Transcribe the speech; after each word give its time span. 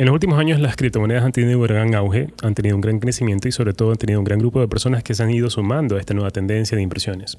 En 0.00 0.06
los 0.06 0.14
últimos 0.14 0.38
años 0.38 0.58
las 0.60 0.76
criptomonedas 0.76 1.24
han 1.24 1.32
tenido 1.32 1.58
un 1.58 1.66
gran 1.66 1.94
auge, 1.94 2.28
han 2.42 2.54
tenido 2.54 2.74
un 2.74 2.80
gran 2.80 3.00
crecimiento 3.00 3.48
y 3.48 3.52
sobre 3.52 3.74
todo 3.74 3.90
han 3.90 3.98
tenido 3.98 4.18
un 4.18 4.24
gran 4.24 4.38
grupo 4.38 4.58
de 4.58 4.66
personas 4.66 5.02
que 5.02 5.12
se 5.12 5.22
han 5.22 5.30
ido 5.30 5.50
sumando 5.50 5.96
a 5.96 6.00
esta 6.00 6.14
nueva 6.14 6.30
tendencia 6.30 6.74
de 6.74 6.82
impresiones. 6.82 7.36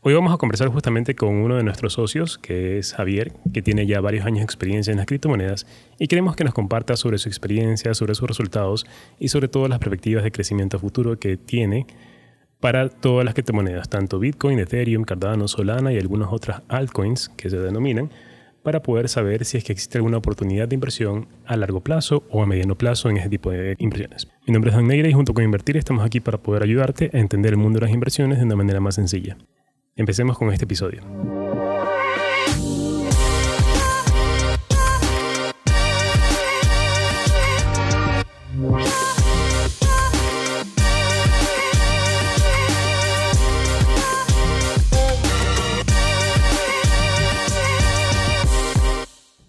Hoy 0.00 0.12
vamos 0.12 0.34
a 0.34 0.36
conversar 0.36 0.66
justamente 0.66 1.14
con 1.14 1.36
uno 1.36 1.54
de 1.54 1.62
nuestros 1.62 1.92
socios, 1.92 2.38
que 2.38 2.78
es 2.78 2.92
Javier, 2.92 3.32
que 3.54 3.62
tiene 3.62 3.86
ya 3.86 4.00
varios 4.00 4.26
años 4.26 4.38
de 4.38 4.44
experiencia 4.46 4.90
en 4.90 4.96
las 4.96 5.06
criptomonedas 5.06 5.64
y 5.96 6.08
queremos 6.08 6.34
que 6.34 6.42
nos 6.42 6.54
comparta 6.54 6.96
sobre 6.96 7.18
su 7.18 7.28
experiencia, 7.28 7.94
sobre 7.94 8.16
sus 8.16 8.26
resultados 8.26 8.84
y 9.20 9.28
sobre 9.28 9.46
todo 9.46 9.68
las 9.68 9.78
perspectivas 9.78 10.24
de 10.24 10.32
crecimiento 10.32 10.80
futuro 10.80 11.20
que 11.20 11.36
tiene 11.36 11.86
para 12.58 12.88
todas 12.88 13.24
las 13.24 13.34
criptomonedas, 13.34 13.88
tanto 13.88 14.18
Bitcoin, 14.18 14.58
Ethereum, 14.58 15.04
Cardano, 15.04 15.46
Solana 15.46 15.92
y 15.92 15.98
algunas 16.00 16.32
otras 16.32 16.62
altcoins 16.66 17.28
que 17.28 17.48
se 17.48 17.60
denominan, 17.60 18.10
para 18.62 18.82
poder 18.82 19.08
saber 19.08 19.44
si 19.44 19.58
es 19.58 19.64
que 19.64 19.72
existe 19.72 19.98
alguna 19.98 20.18
oportunidad 20.18 20.68
de 20.68 20.74
inversión 20.74 21.28
a 21.46 21.56
largo 21.56 21.80
plazo 21.80 22.24
o 22.30 22.42
a 22.42 22.46
mediano 22.46 22.76
plazo 22.76 23.10
en 23.10 23.16
ese 23.16 23.28
tipo 23.28 23.50
de 23.50 23.74
inversiones. 23.78 24.28
Mi 24.46 24.52
nombre 24.52 24.70
es 24.70 24.76
Dan 24.76 24.86
Negra 24.86 25.08
y 25.08 25.12
junto 25.12 25.34
con 25.34 25.44
Invertir 25.44 25.76
estamos 25.76 26.04
aquí 26.04 26.20
para 26.20 26.38
poder 26.38 26.62
ayudarte 26.62 27.10
a 27.12 27.18
entender 27.18 27.52
el 27.52 27.58
mundo 27.58 27.78
de 27.78 27.86
las 27.86 27.94
inversiones 27.94 28.38
de 28.38 28.44
una 28.44 28.56
manera 28.56 28.80
más 28.80 28.94
sencilla. 28.94 29.36
Empecemos 29.96 30.38
con 30.38 30.52
este 30.52 30.64
episodio. 30.64 31.02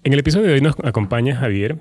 En 0.06 0.12
el 0.12 0.20
episodio 0.20 0.48
de 0.48 0.54
hoy 0.56 0.62
nos 0.62 0.76
acompaña 0.84 1.38
Javier. 1.38 1.78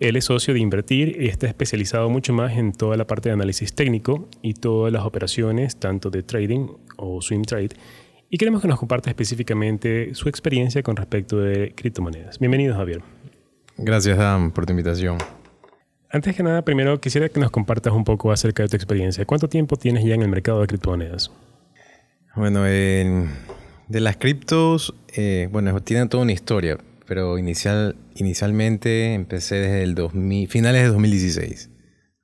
Él 0.00 0.16
es 0.16 0.24
socio 0.24 0.52
de 0.52 0.58
Invertir 0.58 1.22
y 1.22 1.28
está 1.28 1.46
especializado 1.46 2.10
mucho 2.10 2.32
más 2.32 2.56
en 2.56 2.72
toda 2.72 2.96
la 2.96 3.06
parte 3.06 3.28
de 3.28 3.34
análisis 3.34 3.72
técnico 3.72 4.28
y 4.42 4.54
todas 4.54 4.92
las 4.92 5.04
operaciones, 5.04 5.76
tanto 5.76 6.10
de 6.10 6.24
trading 6.24 6.66
o 6.96 7.22
swing 7.22 7.42
trade, 7.42 7.68
y 8.28 8.38
queremos 8.38 8.60
que 8.60 8.66
nos 8.66 8.76
comparta 8.76 9.08
específicamente 9.08 10.16
su 10.16 10.28
experiencia 10.28 10.82
con 10.82 10.96
respecto 10.96 11.38
de 11.38 11.72
criptomonedas. 11.76 12.40
Bienvenido, 12.40 12.74
Javier. 12.74 13.02
Gracias, 13.76 14.18
Dan, 14.18 14.50
por 14.50 14.66
tu 14.66 14.72
invitación. 14.72 15.18
Antes 16.10 16.34
que 16.34 16.42
nada, 16.42 16.62
primero 16.62 17.00
quisiera 17.00 17.28
que 17.28 17.38
nos 17.38 17.52
compartas 17.52 17.92
un 17.92 18.02
poco 18.02 18.32
acerca 18.32 18.64
de 18.64 18.68
tu 18.68 18.74
experiencia. 18.74 19.24
¿Cuánto 19.26 19.48
tiempo 19.48 19.76
tienes 19.76 20.04
ya 20.04 20.16
en 20.16 20.22
el 20.22 20.28
mercado 20.28 20.60
de 20.60 20.66
criptomonedas? 20.66 21.30
Bueno, 22.34 22.64
de 22.64 23.28
las 24.00 24.16
criptos, 24.16 24.92
eh, 25.14 25.48
bueno, 25.52 25.80
tienen 25.82 26.08
toda 26.08 26.24
una 26.24 26.32
historia, 26.32 26.78
pero 27.10 27.38
inicial, 27.38 27.96
inicialmente 28.14 29.14
empecé 29.14 29.56
desde 29.56 29.82
el 29.82 29.96
2000, 29.96 30.46
finales 30.46 30.82
de 30.82 30.88
2016. 30.90 31.68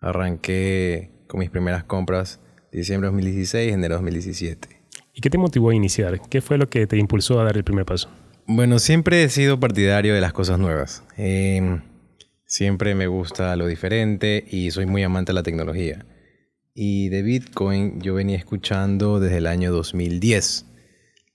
Arranqué 0.00 1.10
con 1.26 1.40
mis 1.40 1.50
primeras 1.50 1.82
compras 1.82 2.38
diciembre 2.70 3.08
de 3.08 3.14
2016, 3.14 3.72
enero 3.72 3.94
de 3.94 3.96
2017. 3.96 4.68
¿Y 5.12 5.20
qué 5.20 5.28
te 5.28 5.38
motivó 5.38 5.70
a 5.70 5.74
iniciar? 5.74 6.20
¿Qué 6.30 6.40
fue 6.40 6.56
lo 6.56 6.70
que 6.70 6.86
te 6.86 6.98
impulsó 6.98 7.40
a 7.40 7.44
dar 7.46 7.56
el 7.56 7.64
primer 7.64 7.84
paso? 7.84 8.08
Bueno, 8.46 8.78
siempre 8.78 9.24
he 9.24 9.28
sido 9.28 9.58
partidario 9.58 10.14
de 10.14 10.20
las 10.20 10.32
cosas 10.32 10.60
nuevas. 10.60 11.02
Em, 11.16 11.82
siempre 12.44 12.94
me 12.94 13.08
gusta 13.08 13.56
lo 13.56 13.66
diferente 13.66 14.44
y 14.48 14.70
soy 14.70 14.86
muy 14.86 15.02
amante 15.02 15.30
de 15.30 15.34
la 15.34 15.42
tecnología. 15.42 16.06
Y 16.74 17.08
de 17.08 17.22
Bitcoin 17.22 18.00
yo 18.02 18.14
venía 18.14 18.36
escuchando 18.36 19.18
desde 19.18 19.38
el 19.38 19.48
año 19.48 19.72
2010. 19.72 20.64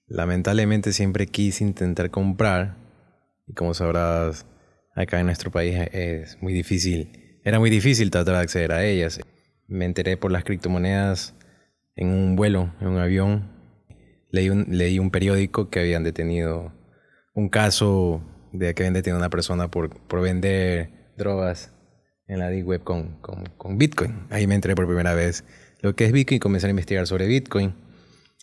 Lamentablemente 0.07 0.93
siempre 0.93 1.27
quise 1.27 1.65
intentar 1.65 2.11
comprar 2.11 2.79
como 3.55 3.73
sabrás, 3.73 4.45
acá 4.95 5.19
en 5.19 5.25
nuestro 5.25 5.51
país 5.51 5.77
es 5.91 6.41
muy 6.41 6.53
difícil. 6.53 7.39
Era 7.43 7.59
muy 7.59 7.69
difícil 7.69 8.11
tratar 8.11 8.35
de 8.35 8.41
acceder 8.41 8.71
a 8.71 8.85
ellas. 8.85 9.19
Me 9.67 9.85
enteré 9.85 10.17
por 10.17 10.31
las 10.31 10.43
criptomonedas 10.43 11.35
en 11.95 12.09
un 12.09 12.35
vuelo, 12.35 12.73
en 12.81 12.87
un 12.87 12.99
avión, 12.99 13.51
leí 14.31 14.49
un, 14.49 14.65
leí 14.69 14.99
un 14.99 15.11
periódico 15.11 15.69
que 15.69 15.79
habían 15.79 16.03
detenido 16.03 16.73
un 17.33 17.49
caso 17.49 18.21
de 18.51 18.73
que 18.73 18.83
habían 18.83 18.93
detenido 18.93 19.17
a 19.17 19.19
una 19.19 19.29
persona 19.29 19.69
por, 19.69 19.89
por 20.07 20.21
vender 20.21 21.13
drogas 21.17 21.73
en 22.27 22.39
la 22.39 22.49
deep 22.49 22.65
web 22.65 22.83
con, 22.83 23.17
con, 23.21 23.77
Bitcoin. 23.77 24.27
Ahí 24.29 24.47
me 24.47 24.55
entré 24.55 24.75
por 24.75 24.85
primera 24.87 25.13
vez 25.13 25.43
lo 25.81 25.95
que 25.95 26.05
es 26.05 26.11
Bitcoin 26.11 26.37
y 26.37 26.39
comencé 26.39 26.67
a 26.67 26.69
investigar 26.69 27.07
sobre 27.07 27.27
Bitcoin. 27.27 27.73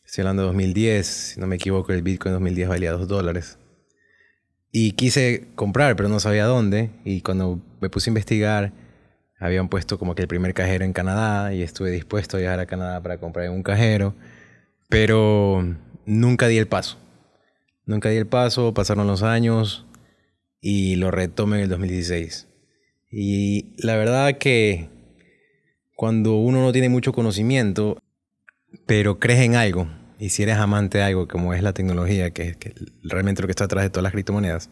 Estoy 0.05 0.23
hablando 0.23 0.43
de 0.43 0.47
2010, 0.49 1.07
si 1.07 1.41
no 1.41 1.47
me 1.47 1.57
equivoco, 1.57 1.93
el 1.93 2.03
Bitcoin 2.03 2.35
2010 2.35 2.69
valía 2.69 2.93
2 2.93 3.09
dólares. 3.09 3.59
Y 4.71 4.93
quise 4.93 5.49
comprar, 5.55 5.97
pero 5.97 6.09
no 6.09 6.21
sabía 6.21 6.45
dónde. 6.45 6.91
Y 7.05 7.23
cuando 7.23 7.61
me 7.81 7.89
puse 7.89 8.11
a 8.11 8.13
investigar, 8.13 8.73
habían 9.39 9.69
puesto 9.69 9.99
como 9.99 10.15
que 10.15 10.23
el 10.23 10.29
primer 10.29 10.55
cajero 10.55 10.85
en 10.85 10.93
Canadá 10.93 11.55
y 11.55 11.63
estuve 11.63 11.91
dispuesto 11.91 12.37
a 12.37 12.41
viajar 12.41 12.61
a 12.61 12.67
Canadá 12.67 13.03
para 13.03 13.19
comprar 13.19 13.49
un 13.51 13.63
cajero. 13.63 14.15
Pero 14.89 15.77
nunca 16.07 16.49
di 16.49 16.59
el 16.59 16.67
paso. 16.67 16.99
Nunca 17.87 18.11
di 18.11 18.17
el 18.17 18.27
paso, 18.27 18.75
pasaron 18.75 19.07
los 19.07 19.23
años 19.23 19.87
y 20.61 20.97
lo 20.97 21.11
retomé 21.11 21.57
en 21.57 21.63
el 21.65 21.69
2016. 21.71 22.49
Y 23.11 23.75
la 23.79 23.97
verdad 23.97 24.37
que 24.39 24.91
cuando 25.97 26.37
uno 26.37 26.63
no 26.63 26.73
tiene 26.73 26.89
mucho 26.89 27.13
conocimiento, 27.13 27.99
pero 28.87 29.19
crees 29.19 29.41
en 29.41 29.57
algo, 29.57 29.89
y 30.19 30.31
si 30.31 30.43
eres 30.43 30.57
amante 30.57 30.99
de 30.99 31.05
algo 31.05 31.29
como 31.29 31.55
es 31.55 31.63
la 31.63 31.73
tecnología, 31.73 32.31
que 32.31 32.49
es 32.49 32.57
realmente 33.03 33.43
lo 33.43 33.49
que 33.49 33.53
está 33.53 33.65
atrás 33.65 33.85
de 33.85 33.91
todas 33.91 34.03
las 34.03 34.13
criptomonedas, 34.13 34.71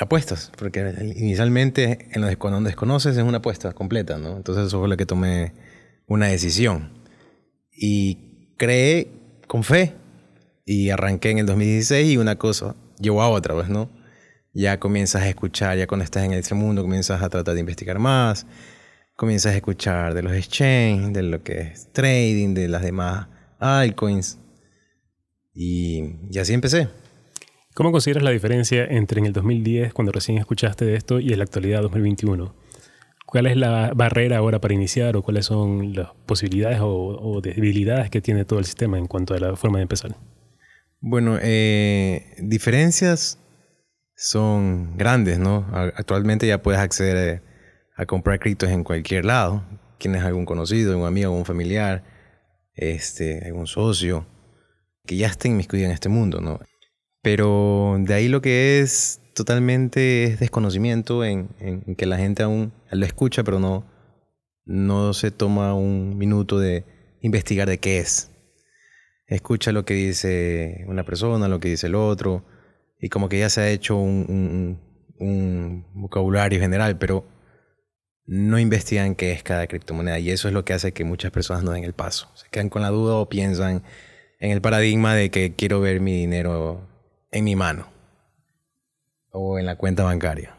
apuestas, 0.00 0.50
porque 0.56 0.94
inicialmente 1.16 2.08
en 2.12 2.22
lo, 2.22 2.38
cuando 2.38 2.60
desconoces 2.60 3.16
es 3.16 3.22
una 3.22 3.38
apuesta 3.38 3.72
completa, 3.72 4.18
¿no? 4.18 4.36
Entonces 4.36 4.66
eso 4.66 4.80
fue 4.80 4.88
lo 4.88 4.96
que 4.96 5.06
tomé 5.06 5.52
una 6.06 6.26
decisión. 6.26 6.92
Y 7.70 8.54
creé 8.56 9.08
con 9.46 9.64
fe. 9.64 9.94
Y 10.66 10.88
arranqué 10.88 11.30
en 11.30 11.38
el 11.38 11.46
2016 11.46 12.14
y 12.14 12.16
una 12.16 12.36
cosa 12.36 12.74
llevó 12.98 13.22
a 13.22 13.28
otra, 13.28 13.54
vez, 13.54 13.68
¿no? 13.68 13.90
Ya 14.54 14.80
comienzas 14.80 15.22
a 15.22 15.28
escuchar, 15.28 15.76
ya 15.76 15.86
cuando 15.86 16.04
estás 16.04 16.24
en 16.24 16.32
ese 16.32 16.54
mundo, 16.54 16.82
comienzas 16.82 17.22
a 17.22 17.28
tratar 17.28 17.52
de 17.52 17.60
investigar 17.60 17.98
más, 17.98 18.46
comienzas 19.14 19.52
a 19.52 19.56
escuchar 19.56 20.14
de 20.14 20.22
los 20.22 20.32
exchanges, 20.32 21.12
de 21.12 21.22
lo 21.22 21.42
que 21.42 21.60
es 21.60 21.92
trading, 21.92 22.54
de 22.54 22.68
las 22.68 22.82
demás 22.82 23.28
altcoins. 23.58 24.38
Y, 25.54 26.16
y 26.30 26.38
así 26.38 26.52
empecé. 26.52 26.88
¿Cómo 27.74 27.90
consideras 27.90 28.22
la 28.22 28.30
diferencia 28.30 28.84
entre 28.84 29.18
en 29.18 29.26
el 29.26 29.32
2010, 29.32 29.92
cuando 29.92 30.12
recién 30.12 30.38
escuchaste 30.38 30.84
de 30.84 30.94
esto, 30.94 31.18
y 31.18 31.32
en 31.32 31.38
la 31.38 31.44
actualidad 31.44 31.82
2021? 31.82 32.54
¿Cuál 33.26 33.46
es 33.46 33.56
la 33.56 33.90
barrera 33.96 34.36
ahora 34.36 34.60
para 34.60 34.74
iniciar 34.74 35.16
o 35.16 35.22
cuáles 35.22 35.46
son 35.46 35.92
las 35.92 36.10
posibilidades 36.24 36.78
o, 36.80 37.40
debilidades 37.42 38.10
que 38.10 38.20
tiene 38.20 38.44
todo 38.44 38.60
el 38.60 38.64
sistema 38.64 38.96
en 38.96 39.08
cuanto 39.08 39.34
a 39.34 39.38
la 39.38 39.56
forma 39.56 39.78
de 39.78 39.82
empezar? 39.82 40.14
Bueno, 41.00 41.36
eh, 41.42 42.36
diferencias 42.38 43.40
son 44.14 44.96
grandes, 44.96 45.40
¿no? 45.40 45.66
Actualmente 45.72 46.46
ya 46.46 46.62
puedes 46.62 46.80
acceder 46.80 47.42
a, 47.96 48.06
comprar 48.06 48.38
criptos 48.38 48.70
en 48.70 48.84
cualquier 48.84 49.24
lado. 49.24 49.64
Tienes 49.98 50.22
algún 50.22 50.44
conocido, 50.44 50.96
un 50.96 51.04
amigo, 51.04 51.32
un 51.32 51.44
familiar, 51.44 52.04
este, 52.76 53.44
algún 53.46 53.66
socio 53.66 54.28
que 55.06 55.16
ya 55.16 55.26
esté 55.26 55.48
inmiscuido 55.48 55.86
en 55.86 55.92
este 55.92 56.08
mundo, 56.08 56.40
¿no? 56.40 56.60
Pero 57.22 57.96
de 58.00 58.14
ahí 58.14 58.28
lo 58.28 58.42
que 58.42 58.80
es 58.80 59.20
totalmente 59.34 60.24
es 60.24 60.40
desconocimiento 60.40 61.24
en, 61.24 61.48
que 61.96 62.06
la 62.06 62.18
gente 62.18 62.42
aún 62.42 62.72
lo 62.90 63.04
escucha, 63.06 63.44
pero 63.44 63.58
no, 63.58 63.86
no 64.64 65.12
se 65.14 65.30
toma 65.30 65.74
un 65.74 66.16
minuto 66.16 66.58
de 66.58 66.84
investigar 67.20 67.68
de 67.68 67.78
qué 67.78 67.98
es. 67.98 68.30
Escucha 69.26 69.72
lo 69.72 69.84
que 69.84 69.94
dice 69.94 70.84
una 70.86 71.04
persona, 71.04 71.48
lo 71.48 71.60
que 71.60 71.68
dice 71.68 71.86
el 71.86 71.94
otro, 71.94 72.44
y 73.00 73.08
como 73.08 73.28
que 73.28 73.38
ya 73.38 73.48
se 73.48 73.60
ha 73.62 73.70
hecho 73.70 73.96
un, 73.96 74.80
vocabulario 75.94 76.60
general, 76.60 76.98
pero 76.98 77.26
no 78.26 78.58
investigan 78.58 79.14
qué 79.14 79.32
es 79.32 79.42
cada 79.42 79.66
criptomoneda. 79.66 80.18
Y 80.18 80.30
eso 80.30 80.48
es 80.48 80.54
lo 80.54 80.64
que 80.64 80.74
hace 80.74 80.92
que 80.92 81.04
muchas 81.04 81.30
personas 81.30 81.62
no 81.62 81.72
den 81.72 81.84
el 81.84 81.94
paso. 81.94 82.30
Se 82.34 82.48
quedan 82.50 82.68
con 82.68 82.82
la 82.82 82.90
duda 82.90 83.14
o 83.14 83.28
piensan 83.28 83.82
en 84.44 84.50
el 84.50 84.60
paradigma 84.60 85.14
de 85.14 85.30
que 85.30 85.54
quiero 85.54 85.80
ver 85.80 86.00
mi 86.00 86.12
dinero 86.12 86.82
en 87.32 87.44
mi 87.44 87.56
mano 87.56 87.86
o 89.30 89.58
en 89.58 89.64
la 89.64 89.76
cuenta 89.76 90.04
bancaria. 90.04 90.54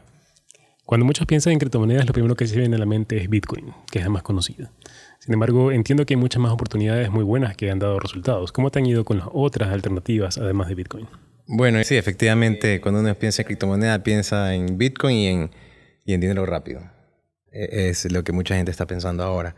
Cuando 0.84 1.06
muchos 1.06 1.24
piensan 1.26 1.52
en 1.52 1.60
criptomonedas, 1.60 2.04
lo 2.04 2.12
primero 2.12 2.34
que 2.34 2.48
se 2.48 2.58
viene 2.58 2.74
a 2.74 2.78
la 2.80 2.86
mente 2.86 3.16
es 3.16 3.30
Bitcoin, 3.30 3.72
que 3.90 4.00
es 4.00 4.04
la 4.04 4.10
más 4.10 4.24
conocida. 4.24 4.72
Sin 5.20 5.32
embargo, 5.32 5.70
entiendo 5.70 6.04
que 6.04 6.14
hay 6.14 6.20
muchas 6.20 6.42
más 6.42 6.52
oportunidades 6.52 7.10
muy 7.10 7.22
buenas 7.22 7.56
que 7.56 7.70
han 7.70 7.78
dado 7.78 8.00
resultados. 8.00 8.50
¿Cómo 8.50 8.72
te 8.72 8.80
han 8.80 8.86
ido 8.86 9.04
con 9.04 9.18
las 9.18 9.28
otras 9.32 9.70
alternativas 9.70 10.36
además 10.36 10.66
de 10.66 10.74
Bitcoin? 10.74 11.06
Bueno, 11.46 11.82
sí, 11.84 11.96
efectivamente, 11.96 12.80
cuando 12.80 13.00
uno 13.00 13.14
piensa 13.14 13.42
en 13.42 13.46
criptomoneda, 13.46 14.02
piensa 14.02 14.52
en 14.52 14.78
Bitcoin 14.78 15.16
y 15.16 15.26
en, 15.28 15.50
y 16.04 16.12
en 16.12 16.20
dinero 16.20 16.44
rápido. 16.44 16.80
E, 17.52 17.88
es 17.88 18.10
lo 18.10 18.24
que 18.24 18.32
mucha 18.32 18.56
gente 18.56 18.72
está 18.72 18.86
pensando 18.86 19.22
ahora. 19.22 19.54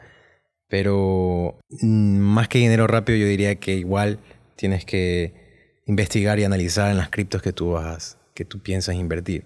Pero 0.69 1.59
mm, 1.71 2.19
más 2.19 2.49
que 2.49 2.59
dinero 2.59 2.87
rápido, 2.87 3.19
yo 3.19 3.27
diría 3.27 3.57
que 3.57 3.77
igual 3.77 4.19
tienes 4.57 4.85
que 4.85 5.33
investigar 5.87 6.39
y 6.39 6.45
analizar 6.45 6.91
en 6.91 6.99
las 6.99 7.09
criptos 7.09 7.43
que 7.43 7.53
tú 7.53 7.71
vas 7.71 8.19
que 8.39 8.45
tú 8.45 8.61
piensas 8.61 8.95
invertir. 8.95 9.45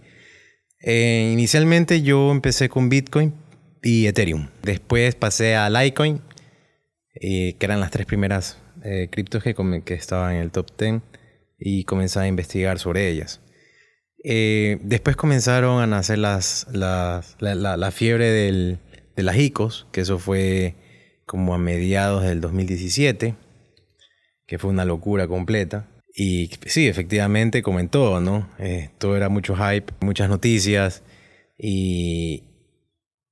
Eh, 0.83 1.31
inicialmente 1.33 2.03
yo 2.03 2.31
empecé 2.31 2.69
con 2.69 2.91
Bitcoin 2.91 3.33
y 3.83 4.07
Ethereum. 4.07 4.49
Después 4.63 5.15
pasé 5.15 5.57
a 5.57 5.71
Litecoin, 5.71 6.21
eh, 7.15 7.55
que 7.59 7.67
eran 7.67 7.81
las 7.81 7.91
tres 7.91 8.05
primeras 8.05 8.59
eh, 8.85 9.09
criptos 9.11 9.43
que, 9.43 9.55
que 9.85 9.95
estaban 9.95 10.35
en 10.35 10.43
el 10.43 10.51
top 10.51 10.67
10 10.79 11.01
y 11.59 11.85
comencé 11.85 12.21
a 12.21 12.27
investigar 12.27 12.79
sobre 12.79 13.09
ellas. 13.09 13.41
después 14.23 15.17
comenzaron 15.17 15.83
a 15.83 15.87
nacer 15.87 16.19
las, 16.19 16.67
la, 16.71 17.91
fiebre 17.93 18.27
del, 18.31 18.79
de 19.17 19.23
las 19.23 19.39
ICOs, 19.39 19.87
que 19.91 20.03
eso 20.03 20.19
fue 20.19 20.75
como 21.33 21.55
a 21.55 21.59
mediados 21.59 22.25
del 22.25 22.43
2017, 22.43 23.35
que 24.47 24.59
fue 24.59 24.69
una 24.69 24.85
locura 24.85 25.27
completa. 25.27 25.89
Y 26.15 26.51
sí, 26.67 26.89
efectivamente, 26.89 27.63
como 27.63 27.81
en 27.81 27.89
todo, 27.89 28.21
¿no? 28.21 28.51
Todo 28.99 29.17
era 29.17 29.31
mucho 29.31 29.57
hype, 29.57 29.95
muchas 30.01 30.29
noticias 30.29 31.03
y, 31.57 32.43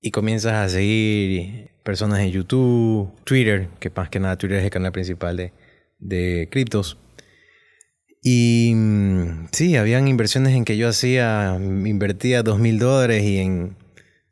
y 0.01 0.13
comienzas 0.13 0.55
a 0.55 0.69
seguir 0.71 1.73
personas 1.85 2.21
en 2.21 2.31
YouTube, 2.31 3.13
Twitter, 3.25 3.69
que 3.81 3.91
más 3.91 4.09
que 4.09 4.19
nada 4.19 4.39
Twitter 4.39 4.61
es 4.61 4.65
el 4.65 4.71
canal 4.71 4.93
principal 4.93 5.37
de, 5.37 5.53
de 5.99 6.49
criptos. 6.51 6.97
Y 8.23 8.73
mm, 8.75 9.49
sí, 9.53 9.77
habían 9.77 10.09
inversiones 10.09 10.55
en 10.55 10.65
que 10.65 10.79
yo 10.79 10.89
hacía, 10.89 11.55
invertía 11.61 12.43
dos 12.43 12.59
mil 12.59 12.79
dólares 12.79 13.23
y 13.25 13.41
en, 13.41 13.77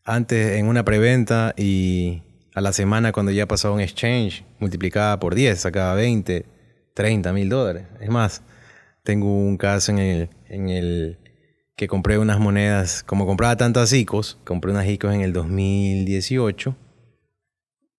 antes 0.05 0.57
en 0.57 0.69
una 0.69 0.87
preventa 0.87 1.53
y 1.55 2.23
a 2.59 2.61
la 2.61 2.73
semana 2.73 3.13
cuando 3.13 3.31
ya 3.31 3.47
pasaba 3.47 3.75
un 3.75 3.81
exchange, 3.81 4.45
multiplicaba 4.59 5.21
por 5.21 5.37
10, 5.37 5.61
sacaba 5.61 5.95
20, 5.95 6.45
30 6.93 7.33
mil 7.33 7.49
dólares. 7.49 7.85
Es 8.01 8.11
más, 8.11 8.43
tengo 9.05 9.33
un 9.33 9.57
caso 9.57 9.93
en 9.93 10.29
el, 10.69 11.19
que 11.77 11.87
compré 11.87 12.19
unas 12.19 12.41
monedas, 12.41 13.05
como 13.05 13.27
compraba 13.27 13.57
tantas 13.57 13.93
ICOs, 13.93 14.39
compré 14.45 14.73
unas 14.73 14.89
ICOs 14.89 15.15
en 15.15 15.21
el 15.21 15.33
2018 15.33 16.77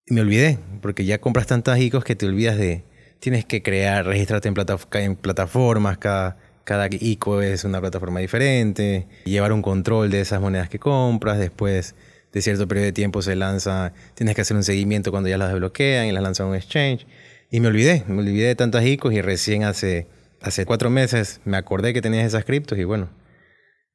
y 0.08 0.14
me 0.14 0.22
olvidé, 0.22 0.60
porque 0.82 1.06
ya 1.06 1.22
compras 1.22 1.48
tantas 1.48 1.80
ICOs 1.80 2.04
que 2.04 2.18
te 2.18 2.26
olvidas 2.26 2.58
de, 2.58 2.84
tienes 3.22 3.46
que 3.46 3.64
crear, 3.64 4.06
registrarte 4.06 4.50
en, 4.50 4.56
en 4.94 5.16
plataformas, 5.16 5.98
cada, 5.98 6.38
cada 6.66 6.90
ICO 6.92 7.42
es 7.42 7.64
una 7.64 7.80
plataforma 7.80 8.20
diferente, 8.20 9.08
llevar 9.24 9.54
un 9.54 9.62
control 9.62 10.12
de 10.12 10.20
esas 10.20 10.42
monedas 10.42 10.68
que 10.68 10.80
compras, 10.80 11.40
después 11.40 11.96
de 12.32 12.42
cierto 12.42 12.68
periodo 12.68 12.86
de 12.86 12.94
tiempo 12.94 13.22
se 13.22 13.36
lanza, 13.36 13.94
tienes 14.16 14.36
que 14.36 14.42
hacer 14.42 14.56
un 14.56 14.64
seguimiento 14.64 15.12
cuando 15.12 15.30
ya 15.30 15.38
las 15.38 15.50
desbloquean 15.50 16.08
y 16.08 16.12
las 16.12 16.24
lanzan 16.24 16.48
a 16.48 16.50
un 16.50 16.56
exchange. 16.56 17.08
Y 17.52 17.60
me 17.60 17.68
olvidé, 17.68 18.04
me 18.08 18.20
olvidé 18.20 18.48
de 18.48 18.56
tantas 18.56 18.86
ICOs 18.86 19.14
y 19.14 19.22
recién 19.22 19.64
hace, 19.64 20.08
hace 20.42 20.66
cuatro 20.66 20.90
meses 20.90 21.42
me 21.46 21.58
acordé 21.58 21.94
que 21.94 22.02
tenías 22.02 22.26
esas 22.26 22.46
criptos 22.46 22.78
y 22.78 22.84
bueno, 22.84 23.10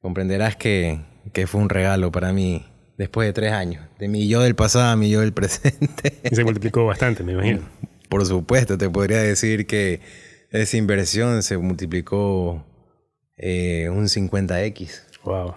comprenderás 0.01 0.55
que, 0.55 1.01
que 1.31 1.47
fue 1.47 1.61
un 1.61 1.69
regalo 1.69 2.11
para 2.11 2.33
mí 2.33 2.65
después 2.97 3.27
de 3.27 3.33
tres 3.33 3.53
años. 3.53 3.85
De 3.99 4.07
mi 4.07 4.27
yo 4.27 4.41
del 4.41 4.55
pasado 4.55 4.91
a 4.91 4.95
mi 4.95 5.09
yo 5.09 5.21
del 5.21 5.33
presente. 5.33 6.19
Y 6.29 6.35
se 6.35 6.43
multiplicó 6.43 6.85
bastante, 6.85 7.23
me 7.23 7.33
imagino. 7.33 7.61
Por 8.09 8.25
supuesto, 8.25 8.77
te 8.77 8.89
podría 8.89 9.21
decir 9.21 9.65
que 9.67 10.01
esa 10.51 10.77
inversión 10.77 11.43
se 11.43 11.57
multiplicó 11.57 12.65
eh, 13.37 13.89
un 13.89 14.05
50x. 14.05 15.21
Wow. 15.23 15.55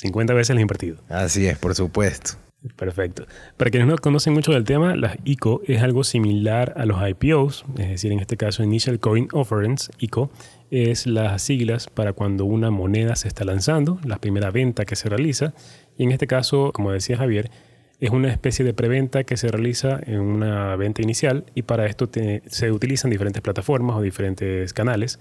50 0.00 0.32
veces 0.32 0.50
el 0.50 0.60
invertido. 0.60 0.96
Así 1.08 1.46
es, 1.46 1.58
por 1.58 1.74
supuesto. 1.74 2.32
Perfecto. 2.76 3.26
Para 3.56 3.70
quienes 3.70 3.88
no 3.88 3.96
conocen 3.96 4.34
mucho 4.34 4.52
del 4.52 4.64
tema, 4.64 4.94
las 4.94 5.16
ICO 5.24 5.62
es 5.66 5.82
algo 5.82 6.04
similar 6.04 6.74
a 6.76 6.84
los 6.84 6.98
IPOs, 7.06 7.64
es 7.78 7.88
decir, 7.88 8.12
en 8.12 8.20
este 8.20 8.36
caso 8.36 8.62
Initial 8.62 8.98
Coin 8.98 9.28
Offerings, 9.32 9.90
ICO, 9.98 10.30
es 10.70 11.06
las 11.06 11.42
siglas 11.42 11.88
para 11.88 12.12
cuando 12.12 12.44
una 12.44 12.70
moneda 12.70 13.16
se 13.16 13.28
está 13.28 13.44
lanzando, 13.44 13.98
la 14.04 14.18
primera 14.18 14.50
venta 14.50 14.84
que 14.84 14.96
se 14.96 15.08
realiza, 15.08 15.54
y 15.96 16.04
en 16.04 16.12
este 16.12 16.26
caso, 16.26 16.70
como 16.72 16.92
decía 16.92 17.16
Javier, 17.16 17.50
es 17.98 18.10
una 18.10 18.30
especie 18.30 18.64
de 18.64 18.72
preventa 18.72 19.24
que 19.24 19.36
se 19.36 19.48
realiza 19.48 20.00
en 20.06 20.20
una 20.20 20.74
venta 20.76 21.02
inicial 21.02 21.44
y 21.54 21.62
para 21.62 21.86
esto 21.86 22.08
se 22.46 22.72
utilizan 22.72 23.10
diferentes 23.10 23.42
plataformas 23.42 23.96
o 23.96 24.00
diferentes 24.00 24.72
canales 24.72 25.18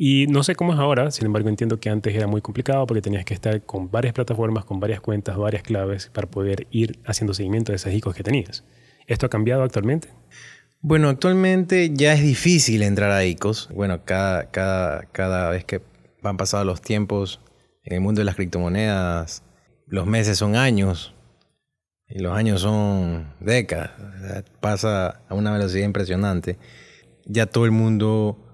y 0.00 0.28
no 0.28 0.44
sé 0.44 0.54
cómo 0.54 0.72
es 0.72 0.78
ahora, 0.78 1.10
sin 1.10 1.26
embargo 1.26 1.48
entiendo 1.48 1.80
que 1.80 1.90
antes 1.90 2.14
era 2.14 2.28
muy 2.28 2.40
complicado 2.40 2.86
porque 2.86 3.02
tenías 3.02 3.24
que 3.24 3.34
estar 3.34 3.62
con 3.62 3.90
varias 3.90 4.14
plataformas, 4.14 4.64
con 4.64 4.78
varias 4.78 5.00
cuentas, 5.00 5.36
varias 5.36 5.64
claves 5.64 6.08
para 6.14 6.30
poder 6.30 6.68
ir 6.70 7.00
haciendo 7.04 7.34
seguimiento 7.34 7.72
de 7.72 7.76
esas 7.76 7.92
ICOs 7.92 8.14
que 8.14 8.22
tenías. 8.22 8.64
¿Esto 9.08 9.26
ha 9.26 9.28
cambiado 9.28 9.64
actualmente? 9.64 10.08
Bueno, 10.80 11.08
actualmente 11.08 11.90
ya 11.92 12.12
es 12.12 12.22
difícil 12.22 12.82
entrar 12.82 13.10
a 13.10 13.24
ICOs. 13.24 13.70
Bueno, 13.74 14.04
cada, 14.04 14.52
cada, 14.52 15.02
cada 15.06 15.50
vez 15.50 15.64
que 15.64 15.82
van 16.22 16.36
pasando 16.36 16.66
los 16.66 16.80
tiempos 16.80 17.40
en 17.82 17.94
el 17.94 18.00
mundo 18.00 18.20
de 18.20 18.26
las 18.26 18.36
criptomonedas, 18.36 19.42
los 19.88 20.06
meses 20.06 20.38
son 20.38 20.54
años 20.54 21.12
y 22.06 22.20
los 22.20 22.36
años 22.36 22.60
son 22.60 23.34
décadas. 23.40 23.90
pasa 24.60 25.22
a 25.28 25.34
una 25.34 25.50
velocidad 25.50 25.84
impresionante. 25.84 26.56
Ya 27.24 27.46
todo 27.46 27.64
el 27.64 27.72
mundo 27.72 28.47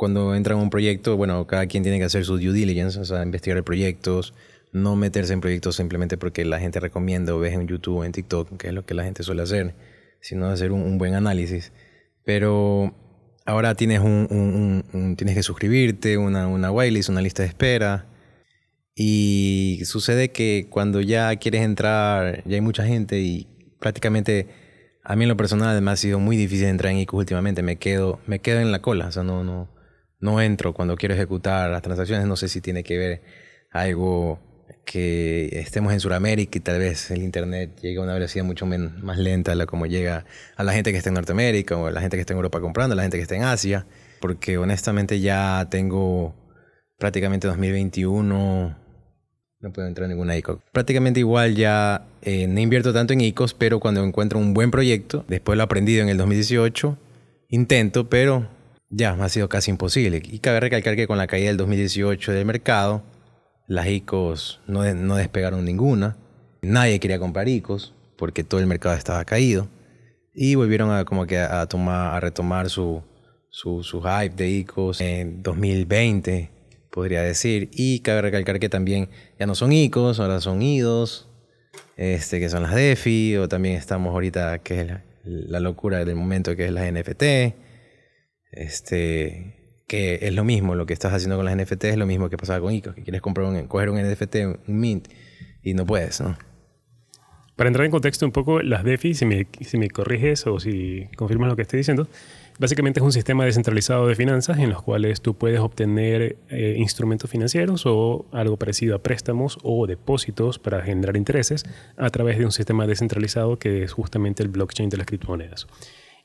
cuando 0.00 0.34
entra 0.34 0.54
en 0.54 0.62
un 0.62 0.70
proyecto, 0.70 1.18
bueno, 1.18 1.46
cada 1.46 1.66
quien 1.66 1.82
tiene 1.82 1.98
que 1.98 2.04
hacer 2.04 2.24
su 2.24 2.38
due 2.38 2.54
diligence, 2.54 2.98
o 2.98 3.04
sea, 3.04 3.22
investigar 3.22 3.62
proyectos, 3.64 4.32
no 4.72 4.96
meterse 4.96 5.34
en 5.34 5.42
proyectos 5.42 5.76
simplemente 5.76 6.16
porque 6.16 6.42
la 6.46 6.58
gente 6.58 6.80
recomienda 6.80 7.34
o 7.34 7.38
ves 7.38 7.52
en 7.52 7.66
YouTube 7.66 7.98
o 7.98 8.04
en 8.06 8.12
TikTok, 8.12 8.56
que 8.56 8.68
es 8.68 8.72
lo 8.72 8.86
que 8.86 8.94
la 8.94 9.04
gente 9.04 9.22
suele 9.22 9.42
hacer, 9.42 9.74
sino 10.22 10.46
hacer 10.46 10.72
un, 10.72 10.96
buen 10.96 11.12
análisis. 11.12 11.72
Pero 12.24 12.94
ahora 13.44 13.74
tienes, 13.74 14.00
un, 14.00 15.14
tienes 15.18 15.34
que 15.34 15.42
suscribirte, 15.42 16.16
una, 16.16 16.48
una 16.48 16.70
whitelist, 16.70 17.10
una 17.10 17.20
lista 17.20 17.42
de 17.42 17.50
espera. 17.50 18.06
Y 18.94 19.82
sucede 19.84 20.30
que 20.30 20.68
cuando 20.70 21.02
ya 21.02 21.36
quieres 21.36 21.60
entrar, 21.60 22.42
ya 22.46 22.54
hay 22.54 22.62
mucha 22.62 22.86
gente 22.86 23.20
y 23.20 23.48
prácticamente 23.78 24.46
a 25.04 25.14
mí 25.14 25.24
en 25.24 25.28
lo 25.28 25.36
personal 25.36 25.68
además 25.68 25.98
ha 25.98 26.02
sido 26.02 26.20
muy 26.20 26.38
difícil 26.38 26.68
entrar 26.68 26.90
en 26.90 27.00
ICO 27.00 27.18
últimamente. 27.18 27.62
Me 27.62 27.76
quedo, 27.76 28.18
me 28.26 28.38
quedo 28.38 28.60
en 28.60 28.72
la 28.72 28.80
cola, 28.80 29.08
o 29.08 29.12
sea, 29.12 29.24
no, 29.24 29.44
no, 29.44 29.68
no 30.20 30.40
entro 30.40 30.72
cuando 30.74 30.96
quiero 30.96 31.14
ejecutar 31.14 31.70
las 31.70 31.82
transacciones. 31.82 32.26
No 32.26 32.36
sé 32.36 32.48
si 32.48 32.60
tiene 32.60 32.84
que 32.84 32.98
ver 32.98 33.22
algo 33.70 34.38
que 34.84 35.48
estemos 35.52 35.92
en 35.92 36.00
Sudamérica 36.00 36.58
y 36.58 36.60
tal 36.60 36.78
vez 36.78 37.10
el 37.10 37.22
Internet 37.22 37.78
llegue 37.80 37.98
a 37.98 38.02
una 38.02 38.14
velocidad 38.14 38.44
mucho 38.44 38.66
más 38.66 39.18
lenta 39.18 39.52
a 39.52 39.54
la 39.54 39.66
como 39.66 39.86
llega 39.86 40.24
a 40.56 40.64
la 40.64 40.72
gente 40.72 40.92
que 40.92 40.98
está 40.98 41.10
en 41.10 41.14
Norteamérica 41.14 41.76
o 41.76 41.86
a 41.86 41.90
la 41.90 42.00
gente 42.00 42.16
que 42.16 42.22
está 42.22 42.32
en 42.32 42.38
Europa 42.38 42.60
comprando, 42.60 42.92
a 42.94 42.96
la 42.96 43.02
gente 43.02 43.16
que 43.16 43.22
está 43.22 43.36
en 43.36 43.44
Asia, 43.44 43.86
porque 44.20 44.58
honestamente 44.58 45.20
ya 45.20 45.66
tengo 45.70 46.34
prácticamente 46.98 47.46
2021, 47.46 48.76
no 49.60 49.72
puedo 49.72 49.86
entrar 49.86 50.06
en 50.06 50.10
ninguna 50.10 50.36
ICO. 50.36 50.60
Prácticamente 50.72 51.20
igual 51.20 51.54
ya 51.54 52.06
eh, 52.22 52.46
no 52.46 52.60
invierto 52.60 52.92
tanto 52.92 53.12
en 53.12 53.20
ICOs, 53.20 53.54
pero 53.54 53.78
cuando 53.78 54.02
encuentro 54.04 54.38
un 54.38 54.54
buen 54.54 54.70
proyecto, 54.70 55.24
después 55.28 55.56
lo 55.56 55.62
aprendido 55.62 56.02
en 56.02 56.08
el 56.08 56.16
2018, 56.16 56.96
intento, 57.48 58.08
pero 58.08 58.48
ya 58.90 59.12
ha 59.12 59.28
sido 59.28 59.48
casi 59.48 59.70
imposible. 59.70 60.20
Y 60.22 60.40
cabe 60.40 60.60
recalcar 60.60 60.96
que 60.96 61.06
con 61.06 61.16
la 61.16 61.26
caída 61.26 61.48
del 61.48 61.56
2018 61.56 62.32
del 62.32 62.44
mercado, 62.44 63.02
las 63.66 63.86
ICOs 63.86 64.60
no, 64.66 64.92
no 64.94 65.16
despegaron 65.16 65.64
ninguna. 65.64 66.16
Nadie 66.60 67.00
quería 67.00 67.18
comprar 67.18 67.48
ICOs 67.48 67.94
porque 68.18 68.44
todo 68.44 68.60
el 68.60 68.66
mercado 68.66 68.96
estaba 68.96 69.24
caído. 69.24 69.68
Y 70.34 70.56
volvieron 70.56 70.90
a, 70.90 71.04
como 71.04 71.26
que 71.26 71.38
a, 71.38 71.64
tomar, 71.66 72.14
a 72.14 72.20
retomar 72.20 72.68
su, 72.68 73.02
su, 73.48 73.82
su 73.82 74.02
hype 74.02 74.34
de 74.34 74.48
ICOs 74.48 75.00
en 75.00 75.42
2020, 75.42 76.50
podría 76.90 77.22
decir. 77.22 77.70
Y 77.72 78.00
cabe 78.00 78.22
recalcar 78.22 78.58
que 78.58 78.68
también 78.68 79.08
ya 79.38 79.46
no 79.46 79.54
son 79.54 79.72
ICOs, 79.72 80.20
ahora 80.20 80.40
son 80.40 80.62
IDOs, 80.62 81.28
este, 81.96 82.40
que 82.40 82.48
son 82.48 82.62
las 82.62 82.74
DeFi, 82.74 83.36
o 83.36 83.48
también 83.48 83.76
estamos 83.76 84.12
ahorita, 84.12 84.58
que 84.58 84.80
es 84.80 84.86
la, 84.88 85.02
la 85.24 85.60
locura 85.60 86.04
del 86.04 86.16
momento, 86.16 86.56
que 86.56 86.66
es 86.66 86.72
las 86.72 86.90
NFT 86.92 87.22
este, 88.52 89.82
que 89.86 90.20
es 90.22 90.34
lo 90.34 90.44
mismo, 90.44 90.74
lo 90.74 90.86
que 90.86 90.92
estás 90.92 91.12
haciendo 91.12 91.36
con 91.36 91.44
las 91.44 91.56
NFT 91.56 91.84
es 91.84 91.96
lo 91.96 92.06
mismo 92.06 92.30
que 92.30 92.36
pasaba 92.36 92.60
con 92.60 92.72
ICO, 92.72 92.94
que 92.94 93.02
quieres 93.02 93.20
comprar 93.20 93.46
un, 93.46 93.66
coger 93.66 93.90
un 93.90 94.00
NFT, 94.00 94.36
un 94.66 94.80
mint, 94.80 95.08
y 95.62 95.74
no 95.74 95.86
puedes, 95.86 96.20
¿no? 96.20 96.36
Para 97.56 97.68
entrar 97.68 97.84
en 97.84 97.90
contexto 97.90 98.24
un 98.24 98.32
poco, 98.32 98.62
las 98.62 98.84
DeFi, 98.84 99.12
si 99.12 99.26
me, 99.26 99.46
si 99.60 99.76
me 99.76 99.90
corriges 99.90 100.46
o 100.46 100.58
si 100.60 101.08
confirmas 101.14 101.50
lo 101.50 101.56
que 101.56 101.62
estoy 101.62 101.76
diciendo, 101.76 102.08
básicamente 102.58 103.00
es 103.00 103.04
un 103.04 103.12
sistema 103.12 103.44
descentralizado 103.44 104.06
de 104.06 104.14
finanzas 104.14 104.58
en 104.58 104.70
los 104.70 104.80
cuales 104.80 105.20
tú 105.20 105.34
puedes 105.34 105.60
obtener 105.60 106.36
eh, 106.48 106.76
instrumentos 106.78 107.28
financieros 107.28 107.82
o 107.84 108.24
algo 108.32 108.56
parecido 108.56 108.96
a 108.96 109.02
préstamos 109.02 109.58
o 109.62 109.86
depósitos 109.86 110.58
para 110.58 110.80
generar 110.80 111.18
intereses 111.18 111.64
a 111.98 112.08
través 112.08 112.38
de 112.38 112.46
un 112.46 112.52
sistema 112.52 112.86
descentralizado 112.86 113.58
que 113.58 113.82
es 113.82 113.92
justamente 113.92 114.42
el 114.42 114.48
blockchain 114.48 114.88
de 114.88 114.96
las 114.96 115.06
criptomonedas. 115.06 115.66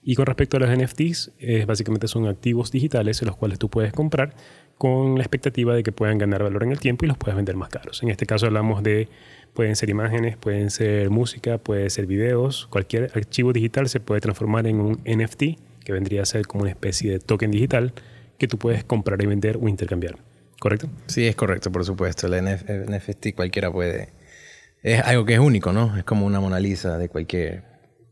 Y 0.08 0.16
con 0.16 0.28
respecto 0.28 0.58
a 0.58 0.60
los 0.60 0.70
NFTs, 0.70 1.32
básicamente 1.66 2.08
son 2.08 2.28
activos 2.28 2.72
digitales 2.72 3.22
en 3.22 3.28
los 3.28 3.36
cuales 3.36 3.58
tú 3.58 3.70
puedes 3.70 3.92
comprar 3.92 4.36
con 4.78 5.16
la 5.16 5.22
expectativa 5.22 5.74
de 5.74 5.82
que 5.82 5.92
puedan 5.92 6.20
ganar 6.20 6.44
valor 6.44 6.64
en 6.64 6.72
el 6.72 6.80
tiempo 6.80 7.06
y 7.06 7.08
los 7.08 7.18
puedes 7.18 7.36
vender 7.36 7.56
más 7.56 7.70
caros. 7.70 8.04
En 8.04 8.10
este 8.10 8.26
caso 8.26 8.46
hablamos 8.46 8.84
de, 8.84 9.10
pueden 9.54 9.76
ser 9.76 9.90
imágenes, 9.90 10.38
pueden 10.38 10.70
ser 10.70 11.10
música, 11.10 11.58
pueden 11.58 11.90
ser 11.90 12.06
videos, 12.06 12.68
cualquier 12.68 13.12
archivo 13.16 13.52
digital 13.52 13.90
se 13.90 14.00
puede 14.00 14.22
transformar 14.22 14.68
en 14.68 14.80
un 14.80 15.02
NFT, 15.06 15.44
que 15.84 15.92
vendría 15.92 16.22
a 16.22 16.26
ser 16.26 16.46
como 16.46 16.62
una 16.62 16.72
especie 16.72 17.12
de 17.12 17.20
token 17.20 17.50
digital 17.50 17.94
que 18.38 18.48
tú 18.48 18.60
puedes 18.60 18.84
comprar 18.84 19.22
y 19.24 19.26
vender 19.26 19.58
o 19.60 19.68
intercambiar. 19.68 20.18
¿correcto? 20.60 20.90
Sí, 21.08 21.28
es 21.28 21.36
correcto, 21.36 21.72
por 21.72 21.86
supuesto. 21.86 22.26
El 22.26 22.44
NFT 22.44 23.36
cualquiera 23.36 23.72
puede... 23.72 24.10
Es 24.82 25.02
algo 25.02 25.26
que 25.26 25.34
es 25.34 25.40
único, 25.40 25.74
¿no? 25.74 25.98
Es 25.98 26.04
como 26.04 26.26
una 26.26 26.40
Mona 26.40 26.60
Lisa 26.60 26.98
de 26.98 27.10
cualquier 27.10 27.64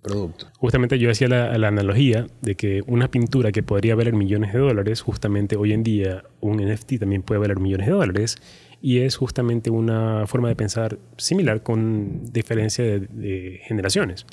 producto. 0.03 0.47
Justamente 0.59 0.99
yo 0.99 1.09
hacía 1.09 1.27
la, 1.27 1.57
la, 1.57 1.69
analogía 1.69 2.27
de 2.41 2.55
que 2.55 2.83
una 2.85 3.09
pintura 3.09 3.51
que 3.51 3.63
podría 3.63 3.95
valer 3.95 4.13
millones 4.13 4.53
de 4.53 4.59
dólares, 4.59 5.01
justamente 5.01 5.55
hoy 5.55 5.73
en 5.73 5.83
día 5.83 6.23
un 6.41 6.57
NFT 6.57 6.99
también 6.99 7.23
puede 7.23 7.39
valer 7.39 7.59
millones 7.59 7.87
de 7.87 7.93
dólares 7.93 8.37
y 8.81 8.99
es 8.99 9.15
justamente 9.15 9.69
una 9.69 10.27
forma 10.27 10.49
de 10.49 10.55
pensar 10.55 10.99
similar 11.17 11.63
con 11.63 12.31
diferencia 12.31 12.83
de, 12.83 12.99
de 12.99 13.61
generaciones. 13.63 14.25